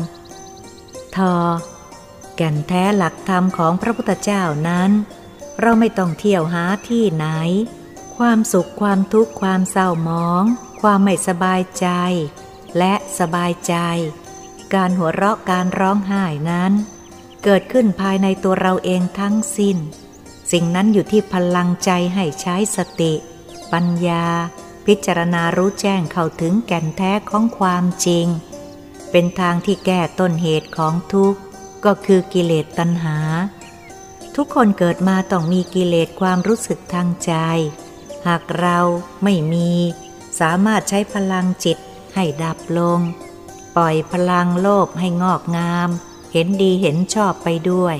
[1.17, 1.35] ทอ
[2.37, 4.91] แก่นแท้หลักธรรมของพระพุทธเจ้านั้น
[5.61, 7.27] เราไม่ต้องเที่ยวหาที่ไหน
[8.17, 10.45] ความสุขความทุกข์ความเศร้ามอง
[10.81, 11.89] ความไม่สบายใจ
[12.79, 13.75] และสบายใจ
[14.75, 16.73] การหัวเราะการร้องไห้นั้น
[17.45, 19.77] เกิดขึ้นภายในตัวเราเองทั้งสิ้น
[20.53, 23.13] สิ่งนั้นอยู่ที่พลังใจให้ใช้สติ
[23.73, 24.27] ปัญญา
[24.87, 28.27] พิจารณารู้แจ้งเข้าถึงแก่นแท้ของความจริง
[29.11, 31.41] เป็นทางที่แก้ต้นเหตุของทุกข์
[31.85, 33.19] ก็คือกิเลสตัณหา
[34.37, 37.33] ทุกคนเกิดมาต้องมีกิเลสความรู้สึกทางใจ
[38.27, 38.79] หากเรา
[39.25, 39.71] ไม่มี
[40.41, 41.79] สามารถใช้พลังจิต
[42.15, 43.01] ให้ดับลง
[43.77, 45.89] ปล่อยพลังโลภให้งอกงาม
[46.33, 47.97] เห็นดีเห็นชอบไปด้วย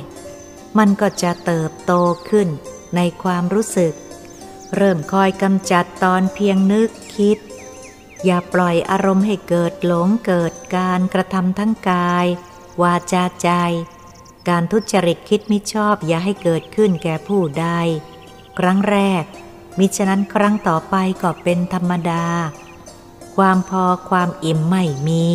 [0.79, 1.93] มันก็จะเติบโต
[2.29, 2.49] ขึ้น
[2.97, 3.93] ในความรู้สึก
[4.77, 7.39] เริ่มคอยกำจัดตอนเพียงนึกคิด
[8.25, 12.27] อย่าปล่อยอารมณ์ให้เกิดหลงเกิดการกระทำทั้งกาย
[12.83, 13.51] วาจาใจ
[14.49, 17.67] การทุจริตคิดไม่ชอบอย่าให้เกิดขึ้นแก่ผู้ใด
[18.59, 19.25] ครั้งแรก
[19.79, 22.27] มิฉะนั้นครั้งต่อไปก็เป็นธรรมดา
[23.37, 25.27] ความพอความอิ่มไม่มี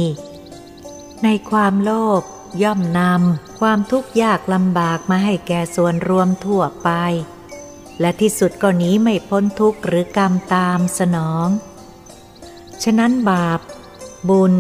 [1.24, 2.21] ในความโลภ
[2.63, 6.89] ย่อมนำความทุกข์ยากลำบากมาให้แก่ส่วนรวมทั่วไป
[8.00, 11.47] และที่สุดก็หนีไม่พ้นทุกข์หรือกรรมตามสนอง
[12.84, 13.60] ฉะนั้นบาป
[14.30, 14.54] บุญ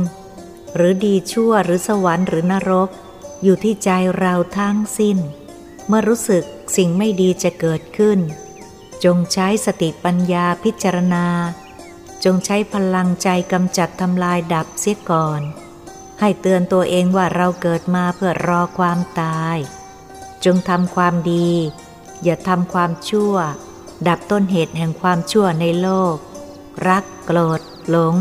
[0.75, 2.89] หรือดีชั่วหรือสวรรค์หรือนรก
[3.43, 5.17] อยู่ที่ใจเราทั้งสิ้น
[5.87, 6.43] เมื่อรู้สึก
[6.75, 8.19] สิ่งไม่ดีจะเกิดขึ้น
[9.03, 11.27] จงใช้สติปัญญาพิจารณา
[12.23, 15.41] จงใช้พลังใจกำจัดทำลายดับเสียก่อน
[16.19, 19.57] ให้เตือนตัวเองว่าเราเกิดมาเพื่อรอความตาย
[20.45, 21.51] จงทำความดี
[22.23, 23.35] อย่าทำความชั่ว
[24.07, 26.15] ดับต้นเหตุแห่งความชั่วในโลก
[26.87, 28.15] รักโกรธหลง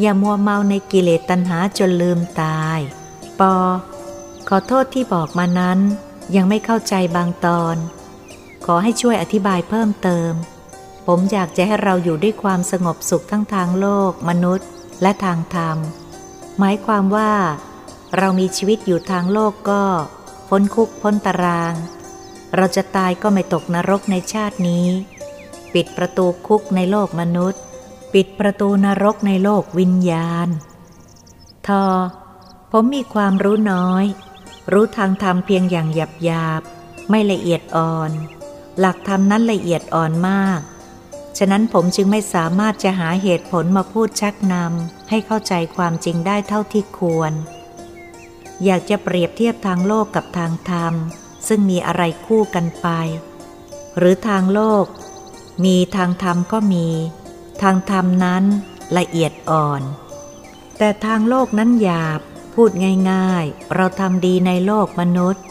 [0.00, 2.78] อย่ามัวเมาในกิเลสตัณหาจนลืมตาย
[3.40, 3.54] ปอ
[4.52, 5.78] ขอโทษที่บอกมานั้น
[6.36, 7.76] ยังไม่เข้าใจบางตอน
[8.66, 10.32] ขอให้ช่วยอธิบายเพิ่มเติม
[11.06, 14.68] ผมอยากจะให้เราอยู่ด้วยความสงบสุขทั้งทางโลก มนุษย์
[15.02, 15.76] และทางธรรม
[16.58, 17.32] หมายความว่า
[18.18, 19.82] เรามีชีวิตอยู่ทางโลกก็
[20.48, 21.74] พ้นคุกพ้นตาราง
[22.56, 24.86] เราจะตายก็ไม่ตกนรกในชาตินี้
[25.74, 27.60] ปิดประตูคุกในโลกมนุษย์
[28.14, 30.48] ปิดประตูนรกในโลกวิญญาณ
[31.68, 31.84] ทอ
[32.72, 34.06] ผมมีความรู้น้อย
[34.72, 36.62] รู้ทางธรรมเพียงอย่างหยาบหยาบ
[37.10, 38.10] ไม่ละเอียดอ่อน
[38.78, 40.60] หลักธรรมนั้นละเอียดอ่อนมาก
[41.38, 47.32] ฉะนั้นผมจึงไม่สามารถจะหาเหตุผลมาพูดชักนำให้เข้าใจความจริงได้เท่าที่ควร
[48.64, 50.94] อยากจะเปรียบเทียบทางโลกกับทางธรรม
[51.48, 52.88] ซึ่งมีอะไรคู่กันไป
[53.96, 54.84] หรือทางโลก
[55.64, 56.86] มีทางธรรมก็มี
[57.62, 58.44] ทางธรรมนั้น
[58.98, 59.82] ละเอียดอ่อน
[60.78, 62.20] แต่ทางโลกนั้นหยาบ
[62.62, 62.76] พูด
[63.12, 65.44] ง่ายๆ เราทำดีในโลกมนุษย์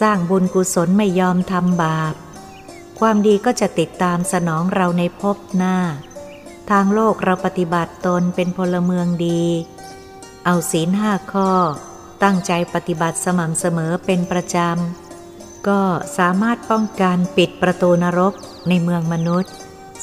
[0.00, 2.14] สร้างบุญกุศลไม่ยอมทำบาป
[2.98, 5.76] ความดีก็จะติดตามสนองเราในภพหน้า
[6.70, 9.44] ทางโลกเราปฏิบัติตนเป็นพลเมืองดี
[10.44, 11.50] เอาศีลห้าข้อ
[12.22, 15.80] ตั้งใจปฏิบัติสม่ำเสมอเป็นประจำ ก็
[16.18, 18.34] สามารถป้องกันปิดประตูนรก
[18.68, 19.52] ในเมืองมนุษย์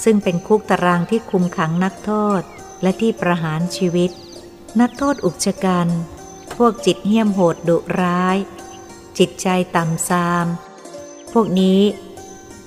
[0.03, 2.41] ซึ่งเป็นคุกตารางที่คุมขังนักโทษ
[2.81, 4.11] และที่ประหารชีวิต
[4.81, 5.89] นักโทษอุกชะกัน
[6.63, 8.37] พวกจิตเหี้ยมโหดดุร้าย
[9.17, 10.47] จิตใจต่ำซาม
[11.33, 11.81] พวกนี้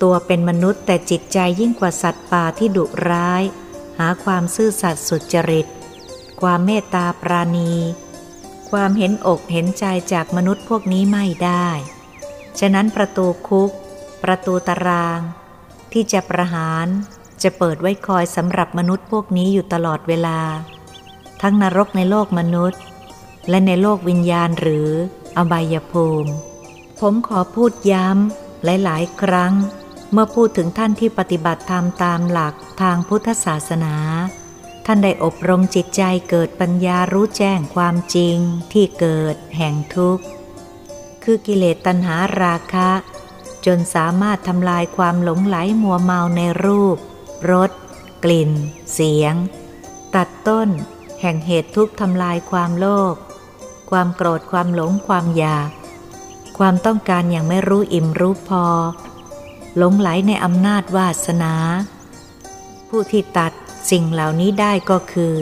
[0.01, 3.43] ตัวเป็นมนุษย์แต่จิตใจยิ่งกว่าสัตว์ป่าที่ดุร้าย
[3.99, 5.67] หาความซื่อสัตย์สุจริต
[6.41, 7.73] ความเมตตาปราณี
[8.71, 11.67] ความเห็นอกเห็นใจจากมนุษย์พวกนี้ไม่ได้
[12.59, 13.71] ฉะนั้นประตูคุก
[14.23, 15.19] ประตูตาราง
[15.91, 16.87] ที่จะประหาร
[17.43, 20.39] จะเปิดไว้คอยสำหรับมนุษย์พวกนี้อยู่ตลอดเวลา
[21.41, 22.81] ทั้งนรกในโลกมนุษย์
[23.49, 24.89] และในโลกวิญญาณหรือ
[25.37, 26.31] อบายภูมิ
[26.99, 29.53] ผมขอพูดย้ำหลาย ๆ ครั้ง
[30.11, 33.95] เมื่อพูดถึงท่านที่ปฏิบัติธรรมตามหลักทางพุทธศาสนา
[34.85, 38.37] ท่านได้อบรมจิตใจเกิดปัญญารู้แจ้งความจริง
[38.73, 40.23] ที่เกิดแห่งทุกข์
[41.23, 42.91] คือกิเลสตัณหาราคะ
[43.65, 46.97] จนสามารถทำลายความหลงไหลมัวเมาในรูป
[47.51, 47.71] รส
[48.23, 48.51] กลิ่น
[48.93, 49.33] เสียง
[50.15, 50.69] ตัดต้น
[51.21, 53.15] แห่งเหตุทุกข์ทำลายความโลภ
[53.89, 55.69] ความโกรธความหลงความอยาก
[56.57, 58.65] ความต้องการอย่างไม่รู้อิ่มรู้พอ
[59.77, 61.53] หลงไหลในอำนาจวาสนา
[62.89, 63.51] ผู้ที่ตัด
[63.91, 65.35] สิ่งเหล่านี้ได้ก็คือ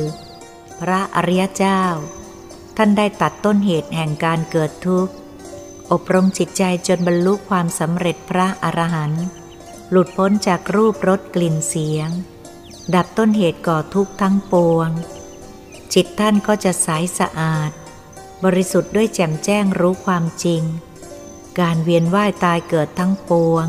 [0.79, 1.83] พระอริยเจ้า
[2.77, 5.13] ท่านได้ตัดต้นเหตุแห่งการเกิดทุกข์
[5.91, 9.25] อบรมจิตใจจนบรรลุความสำเร็จพระอรหันต์
[9.91, 12.09] หลุดพ้นจากรูปรสกลิ่นเสียง
[12.95, 14.89] ดับต้นเหตุก่อทุกข์ทั้งปวง
[15.93, 16.87] จิตท่านก็จะใส
[17.19, 17.71] สะอาด
[18.43, 20.61] บริสุทธิ์ด้วยแจ่มแจ้งรู้ความจริง
[21.59, 23.67] การเวียนว่ายตายเกิดทั้งปวง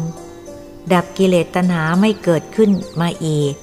[0.92, 3.54] ดับกิเลสตัณหาไม่เกิดขึ้นมาอีก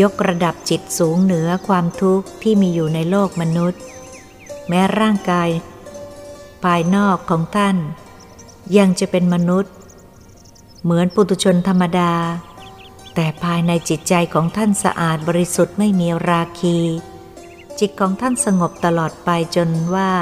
[0.00, 3.80] ยกระดับจิตสูงเหนือความทุกข์ที่มีอยู่ในโลกมนุษย์
[4.68, 5.48] แม้ร่างกาย
[6.62, 7.76] ภายนอกของท่าน
[8.76, 9.72] ยังจะเป็นมนุษย์
[10.82, 12.12] เหมือนปุตุชนธรรมดา
[13.14, 16.78] แต่ภายในจิตใจของท่านสะอาดบริสุทธิ์ไม่มีราคี
[17.80, 20.12] จิตของท่านสงบตลอดไปจนว่า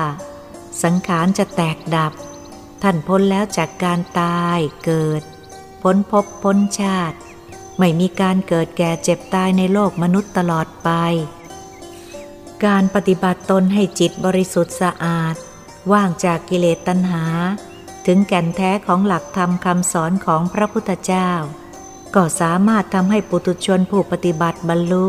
[0.83, 2.13] สังขารจะแตกดับ
[2.83, 5.23] ท่านพ้นแล้วจากการตายเกิด
[5.83, 7.17] พ้นภพพ้นชาติ
[7.79, 10.91] ไม่มีการเกิดแก่เจ็บตายในโลกมนุษย์ตลอดไป
[12.67, 15.35] การปฏิบัติตนให้จิตบริสุทธิ์สะอาด
[15.93, 17.25] ว่างจากกิเลสตัณหา
[18.07, 21.31] ถึงแก่นแท้ของหลักธรรมคำสอนของพระพุทธเจ้า
[22.15, 25.07] ก็สามารถทำให้ปุถุชนผู้ปฏิบัติบรรลุ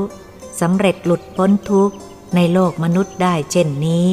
[0.62, 1.96] สำเร็จหลุดพ้นทุกข์
[2.36, 4.08] ในโลกมนุษย์ได้เช่นนี้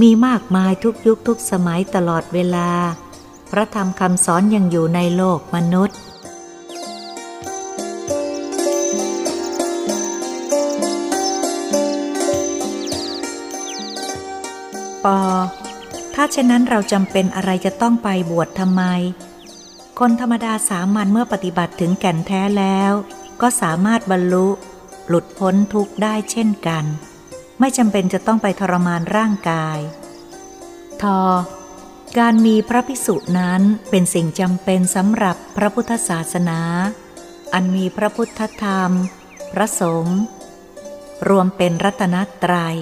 [0.00, 2.70] มีมากมายทุกยุคทุกสมัยตลอดเวลา
[3.50, 5.98] พระธรรมคำสอนยังอยู่ในโลกมนุษย์
[15.04, 15.20] ปอ
[16.14, 18.82] ถ้าเช่นนั้นเราจำเป็นอะไรจะต้องไปบวชทำไม
[19.98, 22.92] คนธรรมดาสามัญเมื่อปฏิบัติถึงแก่นแท้แล้ว
[23.40, 24.46] ก็สามารถบรรลุ
[25.08, 26.84] หลุดพ้นทุกข์ได้เช่นกัน
[27.58, 29.78] ไม่จำเป็นจะต้องไปทรมานร่างกาย
[31.02, 31.20] ทอ
[32.18, 36.60] การมีพระภิกษุนั้นเป็นสิ่งจำเป็นสำหรับพระพุทธศาสนา
[37.54, 38.90] อันมีพระพุทธธรรม
[39.52, 40.18] พระสงฆ์
[41.28, 42.76] รวมเป็นรัตนตรยัย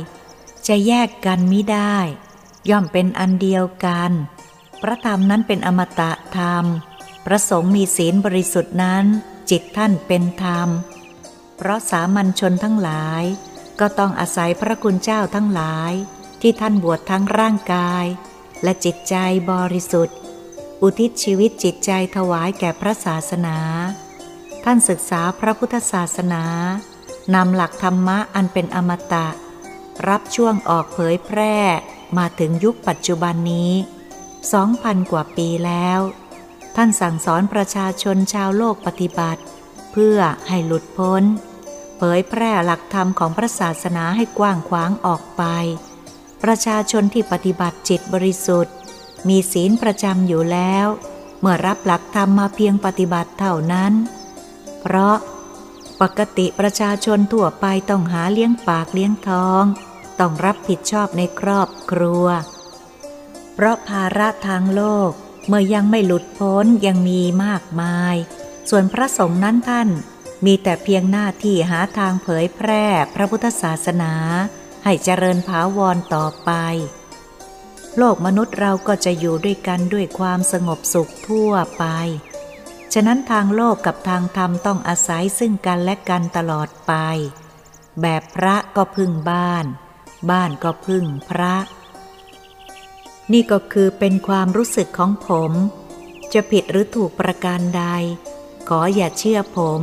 [0.69, 1.97] จะแยกกันมิได้
[2.71, 4.13] ย่อมเป็นอันเดียวกัน
[4.83, 6.65] พระธรรมนั้นเป็นอมตะธรรม
[7.27, 9.05] พระสงฆ์มีศีลบริสุทธิ์นั้น
[9.51, 10.69] จิตท่านเป็นธรรม
[11.57, 13.23] เพราะสามัญชนทั้งหลาย
[13.81, 15.93] ก็ต้องอาศัยพระคุณเจ้าทั้งหลาย
[16.41, 18.05] ที่ท่านบวชทั้งร่างกาย
[18.63, 19.15] และจิตใจ
[19.51, 20.17] บริสุทธิ์
[20.83, 23.59] อุทิศชีวิตจิตใจถวายแก่พระศาสนา
[24.65, 26.45] ท่านศึกษาพระพุทธศาสนา
[27.35, 29.29] นำหลักธรรมะอันเป็นอมตะ
[30.09, 31.57] รับช่วงออกเผยแพร่
[32.19, 33.73] มาถึงยุคปัจจุบันนี้
[34.53, 36.01] สองพันกว่าปีแล้ว
[36.77, 39.43] ท่านสั่งสอนประชาชนชาวโลกปฏิบัติ
[39.99, 41.23] เพื่อให้หลุดพ้น
[41.97, 45.43] เผยแพร่หลักธรรมของพระศาสนาให้กว้างขวางออกไป
[46.43, 48.75] ประชาชนที่ปฏิบัติจิตบริสุทธิ์
[49.29, 50.87] มีศีลประจำอยู่แล้ว
[51.41, 53.93] เมื่อรับหลักธรรมมาเพียงปฏิบัติเท่านั้น
[54.81, 55.17] เพราะ
[56.01, 59.63] ปกติประชาชนทั่วไปต้องหาเลี้ยงปากเลี้ยงท้อง
[60.21, 62.27] ต้องรับผิดชอบในครอบครัว
[63.55, 65.11] เพราะภาระทางโลก
[65.49, 68.17] เมื่อยังไม่หลุดพ้นยังมีมากมาย
[68.71, 69.89] ส่วนพระสงฆ์นั้นท่าน
[70.45, 74.13] มีแต่เพียงหน้าที่หาทางเผยแพร่พระพุทธศาสนา
[74.85, 76.51] ให้เจริญภาวรต่อไป
[77.99, 81.85] โลกมนุษย์เราก็จะอยู่ด้วยกันด้วยความสงบสุขทั่วไป
[82.93, 86.93] ฉะนั้นทางโลกกับทางธรรมต้องอาศัยซึ่งกันและกันตลอดไป
[88.01, 89.65] แบบพระก็พึ่งบ้าน
[90.31, 91.55] บ้านก็พึ่งพระ
[93.33, 95.53] นี่ก็คือเป็นความรู้สึกของผม
[96.33, 97.85] จะผิดหรือถูกประการใด
[98.69, 99.83] ขออย่าเชื่อผม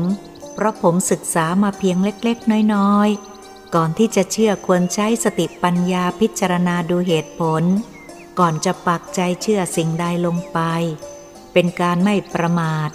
[0.53, 7.63] เพราะผมศึกษามาเพียงเล็กๆ น้อยๆ ก่อนที่จะเชื่อควรใช้สติปัญญาพิจารณาดูเหตุผล
[8.39, 10.59] ก่อนจะปักใจเชื่อสิ่งใดลงไป
[11.53, 12.89] เป็นการไม่ประมาท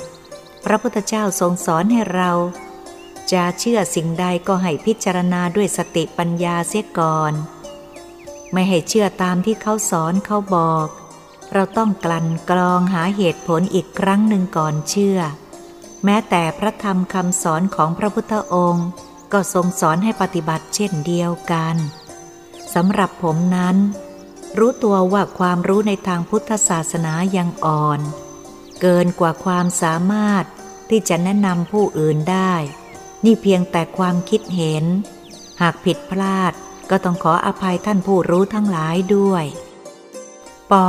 [0.64, 2.32] พระพุทธเจ้าทรงสอนให้เรา
[3.32, 7.32] จะเชื่อสิ่งใดก็ให้พิจารณาด้วยสติปัญญาเสียก่อน
[8.52, 10.86] ไม่ให้เชื่อตามที่เขาสอนเขาบอก
[11.52, 15.18] เราต้องกลั่นกรองหาเหตุผลอีกครั้งหนึ่งก่อนเชื่อ
[16.04, 18.88] แม้แต่พระธรรมคำสอนของพระพุทธองค์
[19.32, 21.76] ก็ทรงสอนให้ปฏิบัติเช่นเดียวกัน
[22.74, 23.76] สำหรับผมนั้น
[24.58, 28.00] รู้ตัวว่าความรู้ในทางพุทธศาสนายังอ่อน
[28.80, 30.44] เกินกว่าความสามารถ
[30.90, 32.54] ที่จะแนะนำผู้อื่นได้
[33.24, 34.84] นี่เพียงแต่ความคิดเห็น
[35.60, 36.52] หากผิดพลาด
[36.90, 39.44] ก็ต้องขออภัยท่านผู้รู้ทั้งหลายด้วย
[40.72, 40.88] ปอ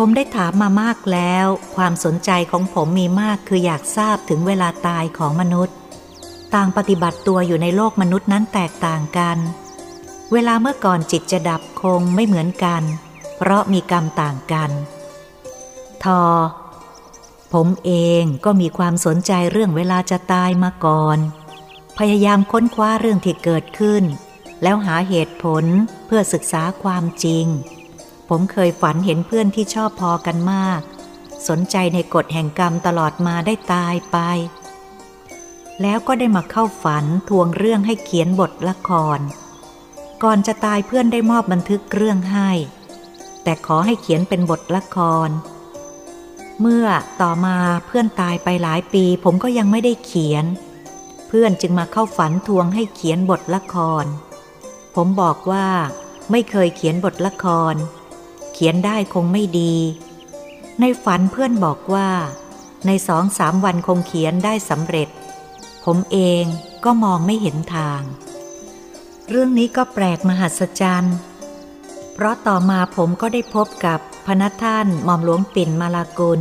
[0.00, 5.76] ผมได้ถามมามากแล้ว ความสนใจของผมมีมากคืออยากทราบถึงเวลาตายของมนุษย์
[6.54, 9.38] ต่างปฏิบัติตัวอยู่ในโลกมนุษย์นั้นแตกต่างกัน
[10.32, 12.82] เวลาเมื่อก่อนจิตจะดับคงไม่เหมือนกัน
[13.36, 14.70] เพราะมีกรรมต่างกัน
[16.04, 16.22] ทอ
[17.52, 21.18] ผมเองก็มีความสนใจเรื่องเวลาจะตายมาก่อน
[21.98, 24.04] พยายามค้นคว้าเรื่องที่เกิดขึ้น
[24.62, 25.64] แล้วหาเหตุผล
[26.06, 27.46] เพื่อศึกษาความจริง
[28.28, 30.80] ผมเคยฝันเห็นเพื่อนที่ชอบพอกันมาก
[31.48, 34.18] สนใจในกฎแห่งกรรมตลอดมาได้ตายไป
[35.82, 39.20] แล้วก็ได้มาเข้าฝันทวงเรื่องให้เขียนบทละคร
[40.22, 42.50] ก่อนจะตายเพื่อนได้มอบบันทึกเรื่องให้
[43.42, 45.28] แต่ขอให้เขียนเป็นบทละคร
[46.60, 46.86] เมื่อ
[47.20, 50.44] ต่อมาเพื่อนตายไปหลายปี ผมก็ยังไม่ได้เขียน
[51.28, 54.04] เพื่อนจึงมาเข้าฝันทวงให้เขียนบทละคร
[54.94, 55.66] ผมบอกว่า
[56.30, 57.74] ไม่เคยเขียนบทละคร
[58.62, 59.74] ขียนได้คงไม่ดี
[60.80, 62.08] ในฝันเพื่อนบอกว่า
[62.86, 65.08] ในสองสามวันคงเขียนได้สำเร็จ
[65.84, 66.44] ผมเอง
[66.84, 68.00] ก็มองไม่เห็นทาง
[69.28, 71.16] เรื่องนี้ก็แปลกมหัศจรรย์
[72.14, 76.40] เพราะต่อมาผมก็ได้พบกับพนักท่านหม่อมหลวงปิ่นมาลากุล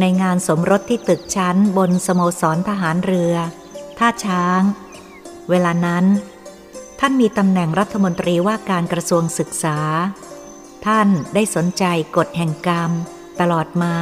[0.00, 3.34] ในงานสมรสที่ตึกชั้นบนสโมสรทหารเรือ
[3.98, 4.60] ท่าช้าง
[5.50, 6.04] เวลานั้น
[7.00, 9.78] ท่านมีตำแหน่งรัฐมนตรีว่าการกระทรวงศึกษา
[10.86, 11.84] ท่านได้สนใจ
[12.16, 12.90] กฎแห่งกรรม
[13.40, 13.96] ตลอดมา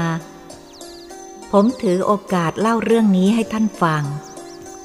[1.52, 4.04] ผมถือโอกาสเล่าเรื่องนี้ให้ท่านฟัง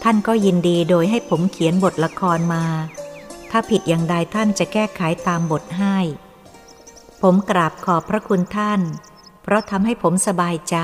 [0.03, 2.65] ท่านก็ยินดีโดยให้ผมเขียนบทละครมา
[3.51, 5.97] ถ้าผิดอย่างใดท่านจะแก้ไขตามบทให้
[7.21, 8.81] ผมกราบขอบพระคุณท่าน
[9.43, 10.77] เพราะทำให้ผมสบายใจ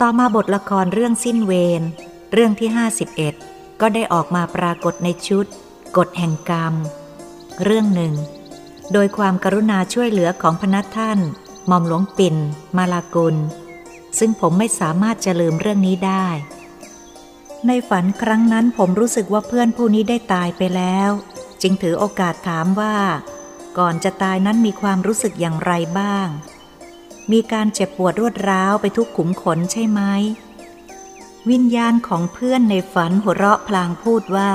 [0.00, 1.82] ต่อมาบทละครเรื่องสิ้นเวร
[2.32, 2.68] เรื่องที่
[3.24, 5.46] 51 ก็ได้ออกมาปรากฏในชุด
[5.96, 6.74] กฎแห่งกรรม
[7.64, 8.14] เรื่องหนึ่ง
[8.92, 11.18] โดยความกรุณาช่วยเหลือของพนักท่าน
[11.66, 12.36] หม่อมหลวงปิ่น
[12.76, 13.36] มาลากุล
[14.18, 16.26] ซึ่งผมไม่สามารถจะลืมเรื่องนี้ได้
[17.66, 21.10] ในฝันครั้งนั้นผมรู้สึกว่าเพื่อนผู้นี้ได้ตายไปแล้ว
[21.62, 22.96] จึงถือโอกาสถามว่า
[23.78, 26.28] ก่อนจะตายนั้นมีความรู้สึกอย่างไรบ้าง
[27.32, 30.00] มีการเจ็บปวดรวดร้าวไปทุกขุมขนใช่ไหม
[31.50, 34.52] วิญญาณของเพื่อนในฝันหัวเราะพลางพูดว่า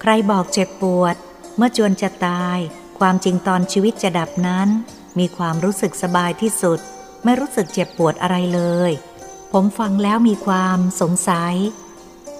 [0.00, 1.16] ใครบอกเจ็บปวด
[1.56, 2.58] เมื่อจวนจะตาย
[2.98, 4.68] ความจริงตอนชีวิตจะดับนั้น
[5.18, 6.78] มีความรู้สึกสบายที่สุด
[7.24, 8.90] ไม่รู้สึกเจ็บปวดอะไรเลย
[9.52, 11.54] ผมฟังแล้วมีความสงสัย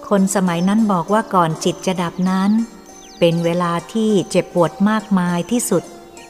[0.09, 2.51] คนสมัยนั้นบอกว่าก่อนจิตจะดับนั้น
[3.19, 5.83] เป็นเวลาที่เจ็บปวดมากมายที่สุด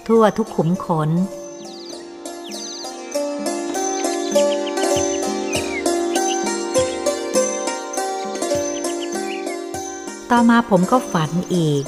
[0.06, 1.10] ทั่วทุกขุมขน
[10.30, 11.84] ต่อมาผมก็ฝันอีก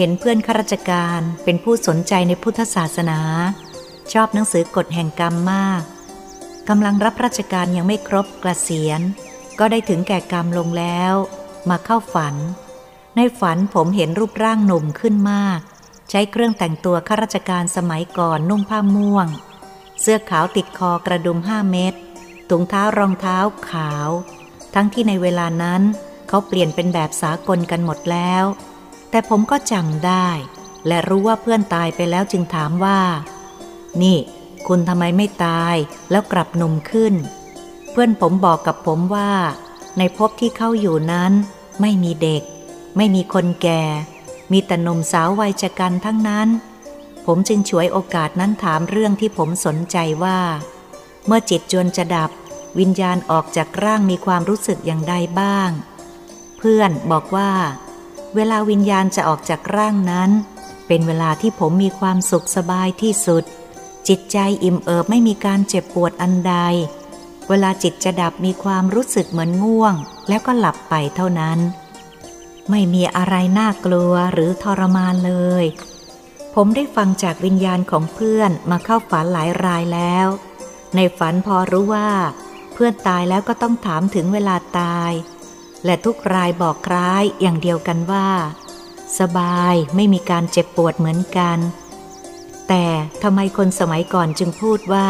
[0.00, 3.20] เห็นเพื่อนข้าราชการเป็นผู้สนใจในพุทธศาสนา
[4.12, 5.82] ชอบหนังสือกฎแห่งกรรมมาก
[6.68, 9.00] กำลังรับราชการยังไม่ครบกระเสียน
[9.58, 11.14] ก็ได้ถึงแก่กรรมลงแล้ว
[11.70, 12.34] มาเข้าฝัน
[13.16, 15.60] ในฝันผมเห็นรูปร่างหนุ่มขึ้นมาก
[16.10, 19.26] ใช้เครื่องแต่งตัวข้าราชการสมัยก่อนนุ่งผ้าม่วง
[20.00, 21.94] เสื้อขาวติดคอกระดุมห้าเม็ด
[22.50, 23.38] ถุงเท้ารองเท้า
[23.70, 24.08] ขาว
[24.74, 25.82] ทั้งที่ในเวลานั้น
[26.28, 28.44] เขาเปลี่ยนเป็นแบบสากลกันหมดแล้ว
[29.10, 30.28] แต่ผมก็จำได้
[30.86, 33.00] และรู้ว่าเพื่อนตายไปแล้วจึงถามว่า
[34.02, 34.18] นี่
[34.66, 35.76] คุณทำไมไม่ตาย
[36.10, 37.14] แล้วกลับหนุ่มขึ้น
[37.90, 39.32] เพื่อนผมบอกกับผมว่า
[39.98, 41.32] ในภพที่เข้าอยู่นั้น
[41.80, 42.42] ไม่มีเด็ก
[42.96, 43.82] ไม่มีคนแก่
[44.52, 46.48] มีแต่หนุ่มสาววัยชะกันทั้งนั้น
[47.26, 50.38] ผมจึงฉวยโอกาสนั้นถามเรื่องที่ผมสนใจว่า
[51.26, 52.30] เมื่อจิตจวนจะดับ
[52.78, 55.70] วิญญาณออกจากร่างมีความรู้สึกอย่างใดบ้าง
[56.58, 57.50] เพื่อนบอกว่า
[58.34, 60.30] เวลาวิญญาณจะออกจากร่างนั้น
[60.86, 63.44] เป็นเวลาที่ผมมีความสุขสบายที่สุด
[64.08, 66.54] จิตใจอิ่มเอิบไม่มีการเจ็บปวดอันใด
[67.48, 69.94] เวลาจิตจะดับมีความรู้สึกเหมือนง่วง
[70.28, 71.58] แล้วก็หลับไปเท่านั้น
[72.70, 75.64] ไม่มีอะไรน่ากลัวหรือทรมานเลย
[76.54, 80.28] ผมได้ฟังจากวิญญาณของเพื่อนมาเข้าฝันหลายรายแล้ว
[80.94, 82.10] ในฝันพอรู้ว่า
[82.72, 85.10] เพื่อนตายแล้วก็ต้องถามถึงเวลาตาย
[85.84, 88.28] และทุกรายบอกคล้ายอย่างเดียวกันว่า
[89.18, 91.58] สบายไม่มีการเจ็บปวดเหมือนกัน
[92.68, 92.86] แต่
[93.22, 95.08] ทำไมคนสมัยก่อนจึงพูดว่า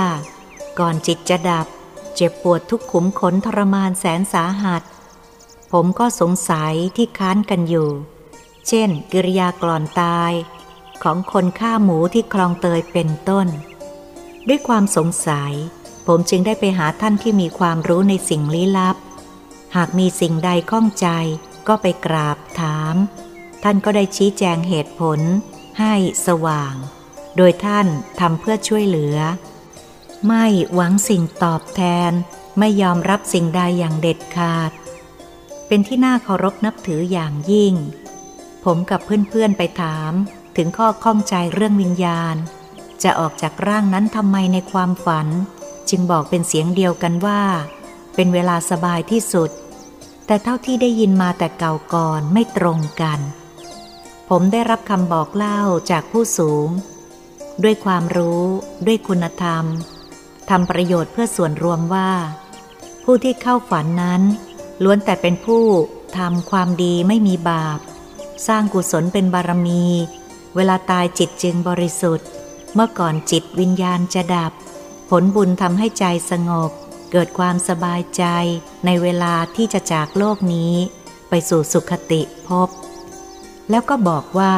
[0.79, 1.67] ก่อนจิตจะดับ
[2.17, 4.83] เจ็บปวดทุกขุมขนทรมานแสนสาหัส
[5.73, 7.91] ผมก็สงสัยที่ค้านกันอยู่
[8.69, 10.33] เช่น กิริยากลอนตาย
[11.03, 13.47] ของคนฆ่าหมูที่คลองเตยเป็นต้น
[14.49, 15.53] ด้วยความสงสัย
[16.07, 18.97] ผมจึงได้ไปหาท่านที่มีความรู้ในสิ่งลี้ลับ
[19.77, 21.09] หากมีสิ่งใดข้องใจ
[21.69, 22.95] ก็ไปกราบถาม
[23.63, 25.21] ท่านก็ได้ชี้แจงเหตุผล
[25.81, 25.95] ให้
[26.27, 26.75] สว่าง
[27.37, 27.87] โดยท่าน
[28.21, 29.17] ทำเพื่อช่วยเหลือ
[30.27, 32.13] ไม่หวังสิ่งตอบแทน
[32.59, 34.73] ไม่ยอมรับสิ่งใดอย่างเด็ดขาด
[35.67, 37.75] เป็นที่น่าเคารพนับถืออย่างยิ่ง
[38.65, 40.13] ผมกับเพื่อนๆไปถาม
[40.57, 42.37] ถึงข้อข้องใจเรื่องวิญญาณ
[43.03, 45.29] จะออกจากร่างนั้นทำไมในความฝัน
[45.91, 47.43] จึงบอกเป็นเสียงเดียวกันว่า
[48.21, 49.51] เป็นเวลาสบายที่สุด
[50.27, 53.21] แต่เท่าที่ได้ยินมาแต่เก่าก่อนไม่ตรงกัน
[54.29, 55.61] ผมได้รับคำบอกเล่า
[55.91, 56.69] จากผู้สูง
[57.63, 58.43] ด้วยความรู้
[58.87, 59.65] ด้วยคุณธรรม
[60.51, 62.11] ทำประโยชน์เพื่อส่วนรวมว่า
[63.05, 64.23] ผู้ที่เข้าฝันนั้น
[64.83, 65.65] ล้วนแต่เป็นผู้
[66.19, 67.79] ทำความดีไม่มีบาป
[68.49, 69.85] สร้างกุศลเป็นบารมี
[70.57, 72.27] เวลาตายจิตจึงบริสุทธิ์
[72.75, 74.53] เมื่อก่อนจิตวิญญาณจะดับ
[75.11, 76.73] ผลบุญทำให้ใจสงบ
[77.13, 78.25] เกิดความสบายใจ
[78.87, 80.75] ในเวลาที่จะจากโลกนี้
[81.29, 82.69] ไปสู่สุขติภพ
[83.71, 84.55] แล้วก็บอกว่า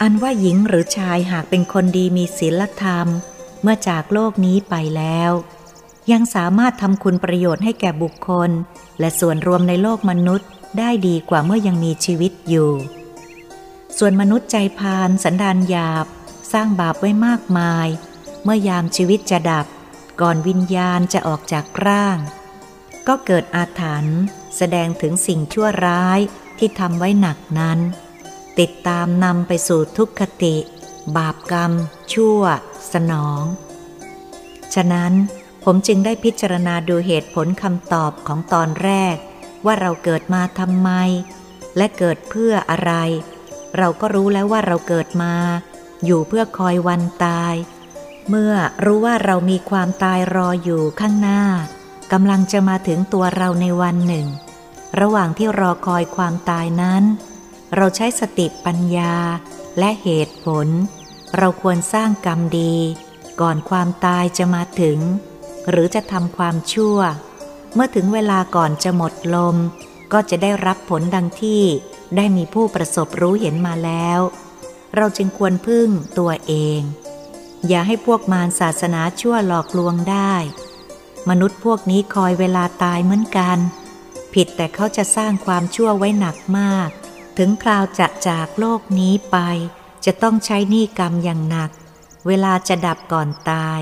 [0.00, 3.06] อันว่าหญิงหรือชายหากเป็นคนดีมีศีลธรรม
[3.62, 5.32] เมื่อจากโลกนี้ไปแล้ว
[6.12, 8.50] ยังสามารถทำคุณประโยชน์ให้แก่บุคคล
[9.00, 10.48] และส่วนรวมในโลกมนุษย์
[10.78, 12.70] ได้ดีกว่าเมื่อยังมีชีวิตอยู่
[13.98, 16.06] ส่วนมนุษย์ใจพานสันดานหยาบ
[16.52, 17.88] สร้างบาปไว้มากมาย
[18.44, 19.66] เมื่อยามชีวิตจะดับ
[20.20, 22.18] ก่อนวิญญาณจะออกจากร่าง
[23.08, 24.20] ก็เกิดอาถรรพ์
[24.56, 26.20] แสดงถึงสิ่งชั่วร้าย
[26.58, 27.78] ที่ทำไว้หนักนั้น
[28.58, 30.56] ติดตามนำไปสู่ทุกขติ
[31.16, 31.72] บาปกรรม
[32.12, 32.40] ชั่ว
[32.92, 33.42] สนอง
[34.74, 35.12] ฉะนั้น
[35.64, 39.16] ผมจึงได้พิจารณาดูเหตุผลคำตอบของตอนแรก
[39.66, 40.90] ว่าเราเกิดมาทำไม
[41.76, 42.92] และเกิดเพื่ออะไร
[43.78, 45.34] เราก็รู้แล้วว่าเราเกิดมา
[46.04, 47.54] อยู่เพื่อคอยวันตาย
[48.28, 48.54] เมื่อ
[48.84, 51.42] รู้ว่าเรามีความตายรออยู่ข้างหน้า
[52.12, 54.26] กำลังจะมาถึงตัวเราในวันหนึ่ง
[55.00, 57.02] ระหว่างที่รอคอยความตายนั้น
[57.76, 59.14] เราใช้สติปัญญา
[59.78, 60.66] และเหตุผล
[61.36, 62.74] เราควรสร้างกรรมดี
[63.40, 64.98] ก่อนความตายจะมาถึง
[65.70, 66.98] หรือจะทำความชั่ว
[67.74, 69.56] เมื่อถึงเวลาก่อนจะหมดลม
[70.12, 71.62] ก็จะได้รับผลดังที่
[72.16, 74.20] ได้มีผู้ประสบรู้เห็นมาแล้ว
[74.96, 76.80] เราจึงควรพึ่งตัวเอง
[77.68, 80.34] อย่าให้พวกมารศาสนาชั่วหลอกลวงได้
[81.28, 83.58] มนุษย์พวกนี้คอยเวลาตายเหมือนกัน
[84.32, 86.88] ผิดแต่เขาจะสร้างความชั่วไว้หนักมาก
[87.38, 89.36] ถึงคราวจะจากโลกนี้ไป
[90.04, 91.70] จะต้องใช้หนี้กรรมอย่างหนัก
[92.26, 93.80] เวลาจะดับก่อนตาย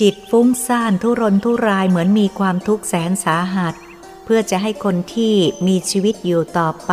[0.00, 3.74] จิตฟุ้งซ่านทุรนทุรายเหมือนมีความทุกข์แสนสาหัส
[4.24, 5.34] เพื่อจะให้คนที่
[5.66, 6.92] มีชีวิตอยู่ต่อไป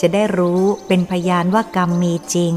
[0.00, 2.54] จะได้รู้เป็นพยานว่ากรรมมีจริง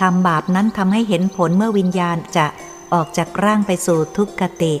[0.00, 2.46] ทำบาปนั้นทำให้เห็นผลเมื่อวิญญาณจะ
[2.92, 4.74] ออกจากร่างไปสู่ทุกขติ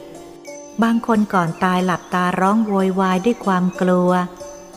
[0.82, 4.10] บางคนก่อนตายหลับตาร้องโวยวายด้วยความกลัว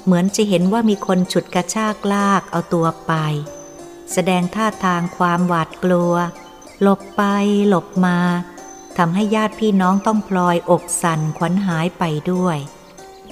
[0.06, 3.14] เหมือนจะเห็นว่ามีคนฉุดกระชากลากเอาตัวไป
[4.14, 6.14] แสดงท่าทางความหวาดกลัว
[6.82, 7.24] หลบไป
[7.68, 8.20] หลบมา
[8.98, 12.58] ทำให้ญาติพี่น้องต้องพลอยอกสั่นขวัญหายไปด้วย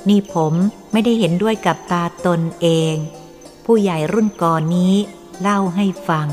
[0.10, 0.54] นี่ผม
[0.92, 2.96] ไม่ได้เห็นด้วยกับตาตนเอง
[3.66, 4.94] ผู้ใหญ่รุ่นก่อนนี้
[5.42, 6.28] เล่าให้ฟัง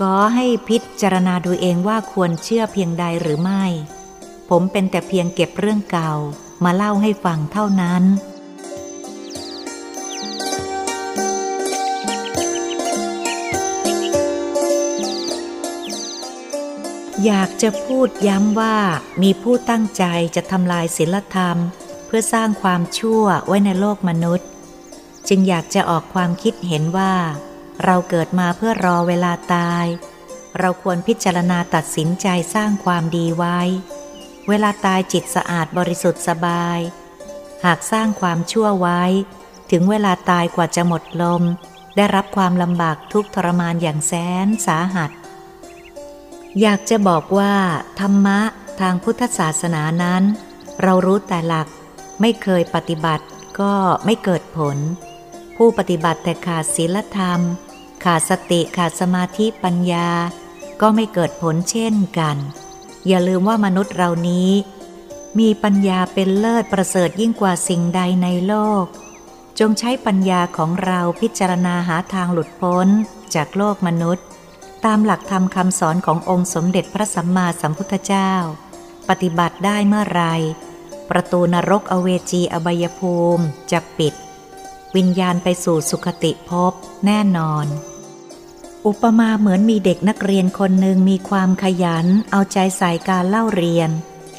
[0.00, 3.64] ก็ให้พิจารณาดูเองว่าควรเชื่อเพียงใดหรือไม่
[4.48, 6.12] ผมเป็นแต่เพียงเก็บเรื่องเก่า
[6.64, 8.04] มาเล่าให้ฟังเท่านั้น
[17.24, 18.76] อยากจะพูดย้ำว่า
[19.22, 20.04] มีผู้ตั้งใจ
[20.36, 21.56] จะทำลายศีลธรรม
[22.06, 24.48] เพื่อสร้างความชั่วไว้ในโลกมนุษย์
[25.28, 27.14] จึงอยากจะออกความคิดเห็นว่า
[27.84, 29.86] เราเกิดมาเพื่อรอเวลาตาย
[30.58, 33.58] เราควรพิจารณาตัดสินใจสร้างความดีไว้
[34.48, 36.78] เวลาตายจิตสะอาดบริสุทธิ์สบาย
[37.64, 39.02] หากสร้างความชั่วไว้
[39.70, 41.42] ถึงเวลาตายกว่าจะหมดลม
[41.96, 44.12] ได้รับความลำบากทุกทรมานอย่างแส
[44.46, 45.10] นสาหัส
[46.60, 47.54] อยากจะบอกว่า
[48.00, 48.40] ธรรมะ
[48.80, 50.22] ทางพุทธศาสนานั้น
[50.82, 51.68] เรารู้แต่หลัก
[52.20, 53.24] ไม่เคยปฏิบัติ
[53.60, 53.74] ก็
[54.04, 54.76] ไม่เกิดผล
[55.56, 57.40] ผู้ปฏิบัติแต่ขาดศีลธรรม
[58.04, 60.08] ขาดสติขาดสมาธิปัญญา
[60.80, 62.36] ก็ไม่เกิดผลเช่นกัน
[63.06, 64.50] อย่าลืมว่ามนุษย์เรานี้
[65.38, 68.84] มีปัญญาเป็นเลิศประเสริฐยิ่งกว่าสิ่งใดในโลก
[69.58, 72.88] จงใช้ปัญญาของเราพิจารณาหาทางหลุดพ้น
[73.34, 74.24] จากโลกมนุษย์
[74.84, 78.32] ตามหลักธรรมคำสอนขององค์สมเด็จพระสัมมาสัมพุทธเจ้า
[79.08, 80.24] ปฏิบัติได้เมื่อไร
[81.10, 84.14] ประตูนรกอเวจีอบายภูมิจะปิด
[84.96, 86.72] วิญญาณไปสู่สุคติภพ
[87.06, 87.66] แน่นอน
[88.86, 93.90] อุปมาเหมือนมีเด็กนักเรียนคนหนึ่งมีความขยัน เอาใจใส่การเล่าเรียน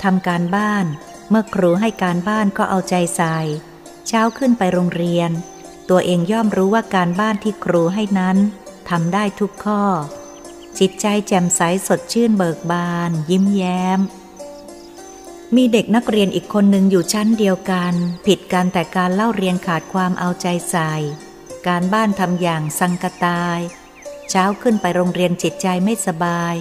[0.03, 0.85] ทำการบ้าน
[1.29, 3.37] เมื่อครูให้การบ้านก็เอาใจใส่
[4.07, 5.31] เช้าขึ้นไปโรงเรียน
[5.89, 8.37] ตัวเองย่อมรู้ว่าการบ้านที่ครูให้นั้น
[8.89, 9.83] ทำได้ทุกข้อ
[10.79, 13.99] จิตใจแจ่มใสสดชื่นเบิกบาน ยิ้มแย้ม
[15.55, 17.93] มีเด็กนักเรียนอีกคนหนึ่งอยู่ชั้นเดียวกัน
[18.25, 20.93] ผิดกันแต่การเล่าเรียนขาดความเอาใจใส่
[21.67, 23.59] การบ้านทำอย่างสังกตาย
[24.31, 26.55] เช้าขึ้นไปโรงเรียนจิตใจไม่สบาย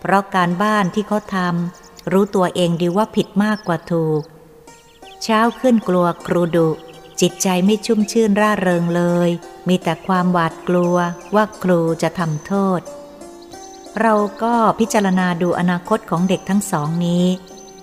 [0.00, 4.22] เพราะการบ้านที่เขาทำรู้ตัวเองดีว่าผิดมากกว่าถูก
[5.22, 6.68] เช้าขึ้นกลัวครูดุ
[7.20, 9.30] จิตใจไม่ชุ่มชื่นร่าเริงเลย
[9.68, 10.96] มีแต่ความหวาดกลัว
[11.34, 12.80] ว่าครูจะทำโทษ
[14.00, 17.26] เราก็พิจารณาดูอนาคตของเด็กทั้งสองนี้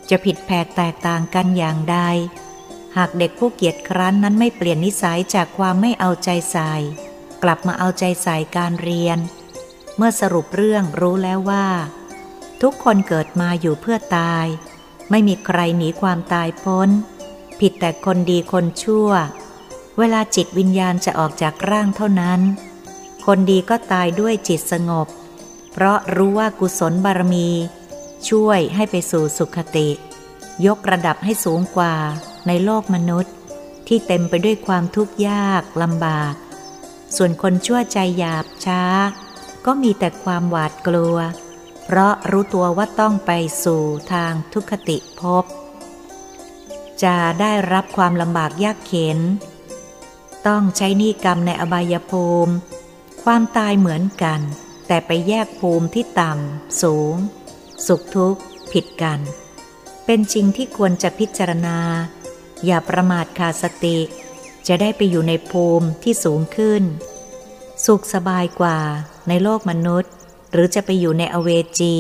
[0.10, 1.98] จะผิดแผกแตกต่างกันอย่างใด
[2.98, 6.74] หากเด็กผู้เกียจครั้นนั้นไม่เปลี่ยนนิสัยจากความไม่เอาใจใส่
[7.44, 9.18] กลับมาเอาใจใส่การเรียน
[9.98, 11.68] เมื่อสรุปเรื่องรู้แล้วว่า
[12.62, 14.46] ทุกคนเกิดมาอยู่เพื่อตาย
[15.10, 16.90] ไม่มีใครหนีความตายพ้น
[17.60, 19.10] ผิดแต่คนดีคนชั่ว
[19.98, 22.42] เวลาจิตวิญญาณจะออกจากร่างเท่านั้น
[23.26, 25.08] คนดีก็ตายด้วยจิตสงบ
[25.72, 27.50] เพราะรู้ว่ากุศลบารมี
[28.30, 29.90] ช่วยให้ไปสู่สุขติ
[30.66, 31.96] ยกระดับให้สูงกว่า
[32.48, 33.34] ในโลกมนุษย์
[33.88, 36.34] ที่เต็มไปด้วยความทุกข์ยากลำบาก
[37.16, 38.82] ส่วนคนชั่วใจหยาบช้า
[39.66, 41.18] ก็มีแต่ความหวาดกลัว
[41.86, 43.32] เพราะรู้ตัวว่าต้องไป
[43.64, 43.84] สู่
[44.14, 45.44] ทางทุกขติภพ
[47.04, 49.20] จะได้รับความลำบากยากเข็น
[50.48, 52.54] ต้องใช้นิกรรมในอบายภูมิ
[53.24, 54.42] ความตายเหมือนกัน
[54.88, 57.16] แต่ไปแยกภูมิที่ต่ำ สูง
[57.88, 58.42] สุขทุกข์
[58.72, 59.20] ผิดกัน
[60.06, 61.80] เป็นจริงที่ควรจะพิจารณา
[62.66, 63.98] อย่าประมาทขาดสติ
[64.68, 66.84] จะได้ไปอยู่ในภูมิที่สูงขึ้น
[67.86, 68.80] สุขสบายกว่า
[69.28, 70.12] ในโลกมนุษย์
[70.52, 71.50] หรือจะไปอยู่ในอเว
[71.80, 71.98] จี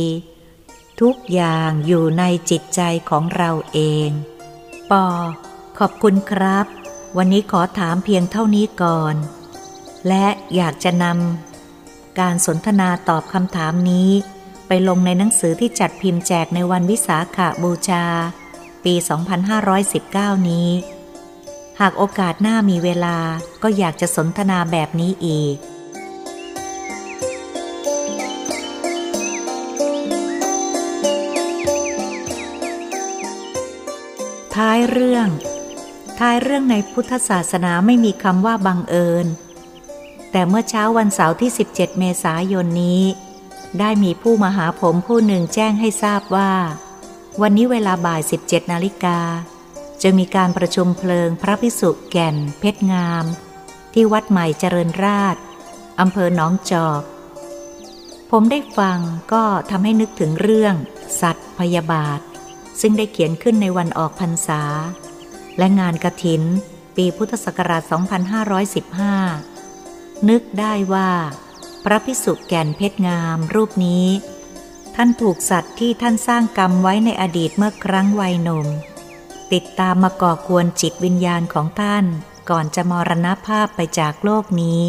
[1.01, 4.09] ทุกอย่างอยู่ในจิตใจของเราเอง
[4.91, 5.07] ปอ
[5.79, 6.65] ขอบคุณครับ
[7.17, 9.15] วันนี้ขอถามเพียงเท่านี้ก่อน
[10.07, 14.09] และอยากจะนำการสนทนาตอบคำถามนี้
[14.67, 18.05] ไปลงในหนังสือที่จัดพิมพ์แจกในวันวิสาขาบูชา
[18.83, 18.93] ปี
[19.71, 20.69] 2519 นี้
[21.81, 23.17] หากโอกาสหน้ามีเวลา
[23.63, 25.55] ก็อยากจะสนทนาแบบนี้อีก
[34.55, 35.27] ท้ายเรื่อง
[36.19, 39.27] ท้ายเรื่องในพุทธศาสนาไม่มีคำว่าบังเอิญ
[40.31, 43.03] แต่เมื่อเช้าวันเสาร์ที่ 17 เมษายนนี้
[43.79, 46.51] ได้มีผู้มาหาผมผู้หนึ่งแจ้งให้ทราบว่า
[47.41, 49.19] วันนี้เวลาบ่าย 17 นาฬิกา
[50.03, 53.25] จะมีการประชุมเพลิงพระพิสุแก่น เพชรงาม
[53.93, 55.43] ที่วัดใหม่เจริญราษฎร์
[55.99, 57.01] อำเภอหนองจอก
[58.31, 58.99] ผมได้ฟัง
[59.33, 60.75] ก็ทำให้นึกถึงเรื่อง
[61.21, 62.19] สัตว์พยาบาท
[62.81, 64.61] ซึ่งได้เขียนขึ้นในวันออกพรรษา
[65.57, 66.43] และงานกระถิน
[66.95, 67.81] ปีพุทธศักราช
[69.45, 71.11] 2515 นึกได้ว่า
[71.83, 74.07] พระพิสุแก่นเพชรงามรูปนี้
[74.95, 78.67] ท่านถูกสัตว์ที่ท่านสร้างกรรมไว้ในอดีตเมื่อครั้งวัยหนุ่ม
[79.53, 82.05] ติดตามมาก่อกวนจิตวิญญาณของท่าน
[82.49, 84.83] ก่อนจะมรณภาพไปจากโลกนี้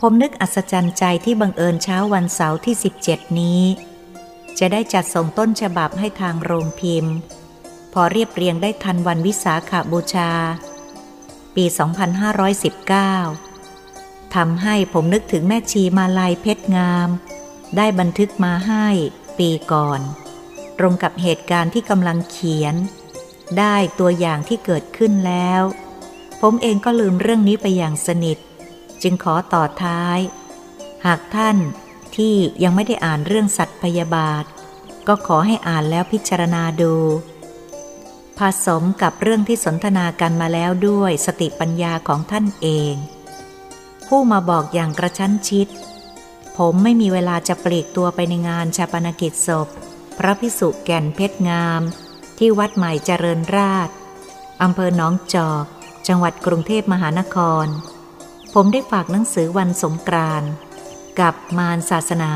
[0.00, 2.74] ผมนึกอัศจรรย์ใจที่บังเอิญเช้าวันเสาร์ที่
[3.06, 3.62] 17 นี้
[4.58, 7.14] จะได้จัดส่งต้นฉบับให้ทางโรงพิมพ์
[7.92, 10.30] พอเรียบเรียงได้ทันวันวิสาขาบูชา
[11.54, 11.64] ปี
[13.34, 17.08] 2519 ทำให้ผมนึกถึงแม่ชีมาลายเพชรงาม
[17.76, 18.86] ได้บันทึกมาให้
[19.38, 20.00] ปีก่อน
[20.78, 22.74] ตรงกับเหตุการณ์ที่กำลังเขียน
[23.58, 25.62] ได้ตัวอย่างที่เกิดขึ้นแล้ว
[26.40, 28.38] ผมเองก็ลืมเรื่องนี้ไปอย่างสนิท
[29.02, 30.18] จึงขอต่อท้าย
[31.06, 31.56] หากท่าน
[32.16, 34.44] ที่ยังไม่ได้อ่านเรื่องสัตว์พยาบาท
[35.08, 36.94] ก็ขอให้อ่านแล้วพิจารณาดู
[38.38, 42.94] ผสมกับเรื่องที่สนทนากันมาแล้วด้วยสติปัญญาของท่านเอง
[44.06, 45.68] ผู้มาบอกอย่างกระชั้นชิด
[46.56, 49.68] ผมไม่มีเวลาจะปลีกตัวไปในงานชาปนกิจศพ
[50.18, 51.82] พระพิสุแก่นเพชรงาม
[52.38, 53.94] ที่วัดใหม่เจริญราษฎร์
[54.62, 55.64] อำเภอหนองจอก
[56.08, 57.66] จังหวัดกรุงเทพมหานคร
[58.54, 60.50] ผมได้ฝากหนังสือวันสงกรานต์
[61.20, 62.32] กับมารศาสนา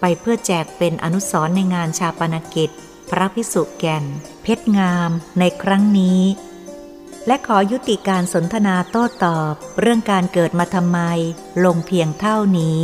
[0.00, 2.70] ไปเพื่อแจกเป็นอนุสรณ์ในงานชาปนกิจ
[3.10, 4.04] พระพิสุแก่น
[4.42, 6.22] เพชรงามในครั้งนี้
[7.26, 10.98] และขอยุติการสนทนาโต้ตอบเรื่องการเกิดมาทำไม
[11.64, 12.80] ลงเพียงเท่านี้